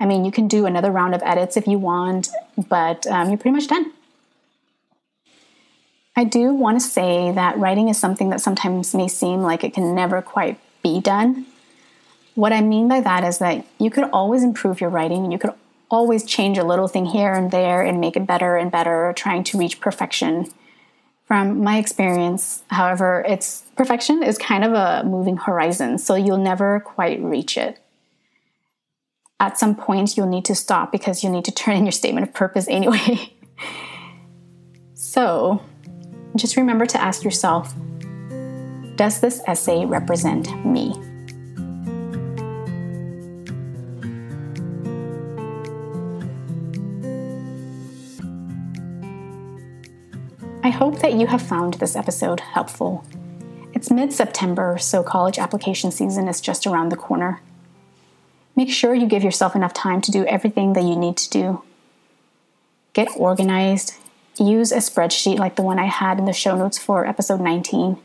I 0.00 0.06
mean, 0.06 0.24
you 0.24 0.32
can 0.32 0.48
do 0.48 0.66
another 0.66 0.90
round 0.90 1.14
of 1.14 1.22
edits 1.24 1.56
if 1.56 1.66
you 1.66 1.78
want, 1.78 2.28
but 2.68 3.06
um, 3.06 3.28
you're 3.28 3.38
pretty 3.38 3.54
much 3.54 3.68
done. 3.68 3.92
I 6.16 6.24
do 6.24 6.54
want 6.54 6.80
to 6.80 6.86
say 6.86 7.32
that 7.32 7.58
writing 7.58 7.88
is 7.88 7.98
something 7.98 8.30
that 8.30 8.40
sometimes 8.40 8.94
may 8.94 9.08
seem 9.08 9.42
like 9.42 9.64
it 9.64 9.74
can 9.74 9.94
never 9.94 10.22
quite 10.22 10.58
be 10.82 11.00
done. 11.00 11.46
What 12.34 12.52
I 12.52 12.60
mean 12.60 12.88
by 12.88 13.00
that 13.00 13.24
is 13.24 13.38
that 13.38 13.64
you 13.78 13.90
could 13.90 14.04
always 14.12 14.42
improve 14.42 14.80
your 14.80 14.90
writing, 14.90 15.30
you 15.30 15.38
could 15.38 15.52
always 15.90 16.24
change 16.24 16.58
a 16.58 16.64
little 16.64 16.88
thing 16.88 17.06
here 17.06 17.32
and 17.32 17.50
there 17.50 17.82
and 17.82 18.00
make 18.00 18.16
it 18.16 18.26
better 18.26 18.56
and 18.56 18.70
better, 18.70 19.12
trying 19.16 19.44
to 19.44 19.58
reach 19.58 19.80
perfection. 19.80 20.46
From 21.26 21.62
my 21.62 21.78
experience, 21.78 22.62
however, 22.68 23.24
it's 23.26 23.62
perfection 23.76 24.22
is 24.22 24.36
kind 24.36 24.64
of 24.64 24.72
a 24.72 25.04
moving 25.06 25.36
horizon, 25.36 25.98
so 25.98 26.16
you'll 26.16 26.36
never 26.36 26.80
quite 26.80 27.22
reach 27.22 27.56
it. 27.56 27.78
At 29.40 29.58
some 29.58 29.74
point, 29.74 30.16
you'll 30.16 30.28
need 30.28 30.44
to 30.46 30.54
stop 30.54 30.92
because 30.92 31.22
you'll 31.22 31.32
need 31.32 31.44
to 31.46 31.52
turn 31.52 31.76
in 31.76 31.84
your 31.84 31.92
statement 31.92 32.26
of 32.26 32.34
purpose 32.34 32.66
anyway. 32.68 33.32
so, 34.94 35.62
just 36.36 36.56
remember 36.56 36.86
to 36.86 37.00
ask 37.00 37.24
yourself 37.24 37.72
Does 38.96 39.20
this 39.20 39.40
essay 39.46 39.84
represent 39.86 40.64
me? 40.66 41.13
Hope 50.74 50.98
that 50.98 51.14
you 51.14 51.28
have 51.28 51.40
found 51.40 51.74
this 51.74 51.94
episode 51.94 52.40
helpful. 52.40 53.04
It's 53.72 53.92
mid 53.92 54.12
September, 54.12 54.76
so 54.76 55.04
college 55.04 55.38
application 55.38 55.92
season 55.92 56.26
is 56.26 56.40
just 56.40 56.66
around 56.66 56.90
the 56.90 56.96
corner. 56.96 57.40
Make 58.56 58.70
sure 58.70 58.92
you 58.92 59.06
give 59.06 59.22
yourself 59.22 59.54
enough 59.54 59.72
time 59.72 60.00
to 60.00 60.10
do 60.10 60.26
everything 60.26 60.72
that 60.72 60.82
you 60.82 60.96
need 60.96 61.16
to 61.18 61.30
do. 61.30 61.62
Get 62.92 63.08
organized, 63.16 63.94
use 64.38 64.72
a 64.72 64.78
spreadsheet 64.78 65.38
like 65.38 65.54
the 65.54 65.62
one 65.62 65.78
I 65.78 65.86
had 65.86 66.18
in 66.18 66.24
the 66.24 66.32
show 66.32 66.56
notes 66.56 66.78
for 66.78 67.06
episode 67.06 67.40
19. 67.40 67.96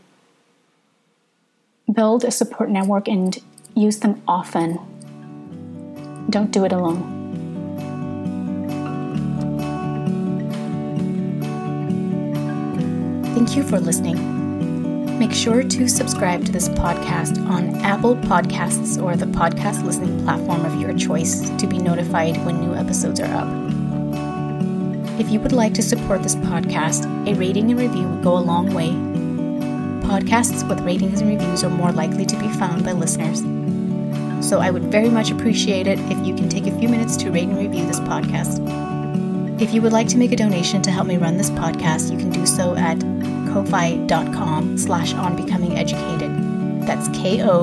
Build 1.92 2.24
a 2.24 2.32
support 2.32 2.70
network 2.70 3.08
and 3.08 3.38
use 3.76 4.00
them 4.00 4.22
often. 4.28 4.80
Don't 6.30 6.52
do 6.52 6.66
it 6.66 6.72
alone. 6.72 7.19
Thank 13.40 13.56
you 13.56 13.64
for 13.64 13.80
listening. 13.80 15.18
Make 15.18 15.32
sure 15.32 15.64
to 15.64 15.88
subscribe 15.88 16.44
to 16.44 16.52
this 16.52 16.68
podcast 16.68 17.38
on 17.50 17.74
Apple 17.86 18.18
Podcasts 18.18 19.02
or 19.02 19.16
the 19.16 19.28
podcast 19.28 19.86
listening 19.86 20.22
platform 20.26 20.66
of 20.66 20.76
your 20.76 20.94
choice 20.94 21.50
to 21.52 21.66
be 21.66 21.78
notified 21.78 22.36
when 22.46 22.60
new 22.60 22.76
episodes 22.76 23.22
are 23.22 23.34
up. 23.34 23.48
If 25.22 25.30
you 25.30 25.40
would 25.40 25.54
like 25.54 25.74
to 25.76 25.82
support 25.82 26.22
this 26.22 26.36
podcast, 26.36 27.06
a 27.30 27.34
rating 27.36 27.72
and 27.72 27.80
review 27.80 28.10
would 28.10 28.24
go 28.26 28.38
a 28.38 28.44
long 28.44 28.74
way. 28.74 28.90
Podcasts 30.06 30.68
with 30.68 30.82
ratings 30.82 31.22
and 31.22 31.30
reviews 31.30 31.64
are 31.64 31.70
more 31.70 31.94
likely 31.94 32.26
to 32.26 32.38
be 32.38 32.50
found 32.50 32.84
by 32.84 32.92
listeners. 32.92 33.40
So 34.46 34.60
I 34.60 34.70
would 34.70 34.92
very 34.92 35.10
much 35.10 35.32
appreciate 35.32 35.88
it 35.88 35.98
if 36.12 36.28
you 36.28 36.36
can 36.36 36.50
take 36.50 36.68
a 36.68 36.78
few 36.78 36.90
minutes 36.90 37.16
to 37.16 37.32
rate 37.32 37.48
and 37.48 37.58
review 37.58 37.88
this 37.88 38.02
podcast. 38.02 38.89
If 39.62 39.74
you 39.74 39.82
would 39.82 39.92
like 39.92 40.08
to 40.10 40.18
make 40.18 40.32
a 40.32 40.38
donation 40.38 40.82
to 40.84 40.92
help 40.92 41.06
me 41.06 41.18
run 41.18 41.36
this 41.36 41.50
podcast, 41.50 42.10
you 42.12 42.18
can 42.18 42.30
do 42.30 42.46
so 42.46 42.76
at 42.76 42.98
ko-fi.com 43.52 44.78
slash 44.78 45.14
on 45.14 45.36
becoming 45.36 45.78
educated. 45.78 46.32
That's 46.88 47.10
ko-fi.com 47.10 47.60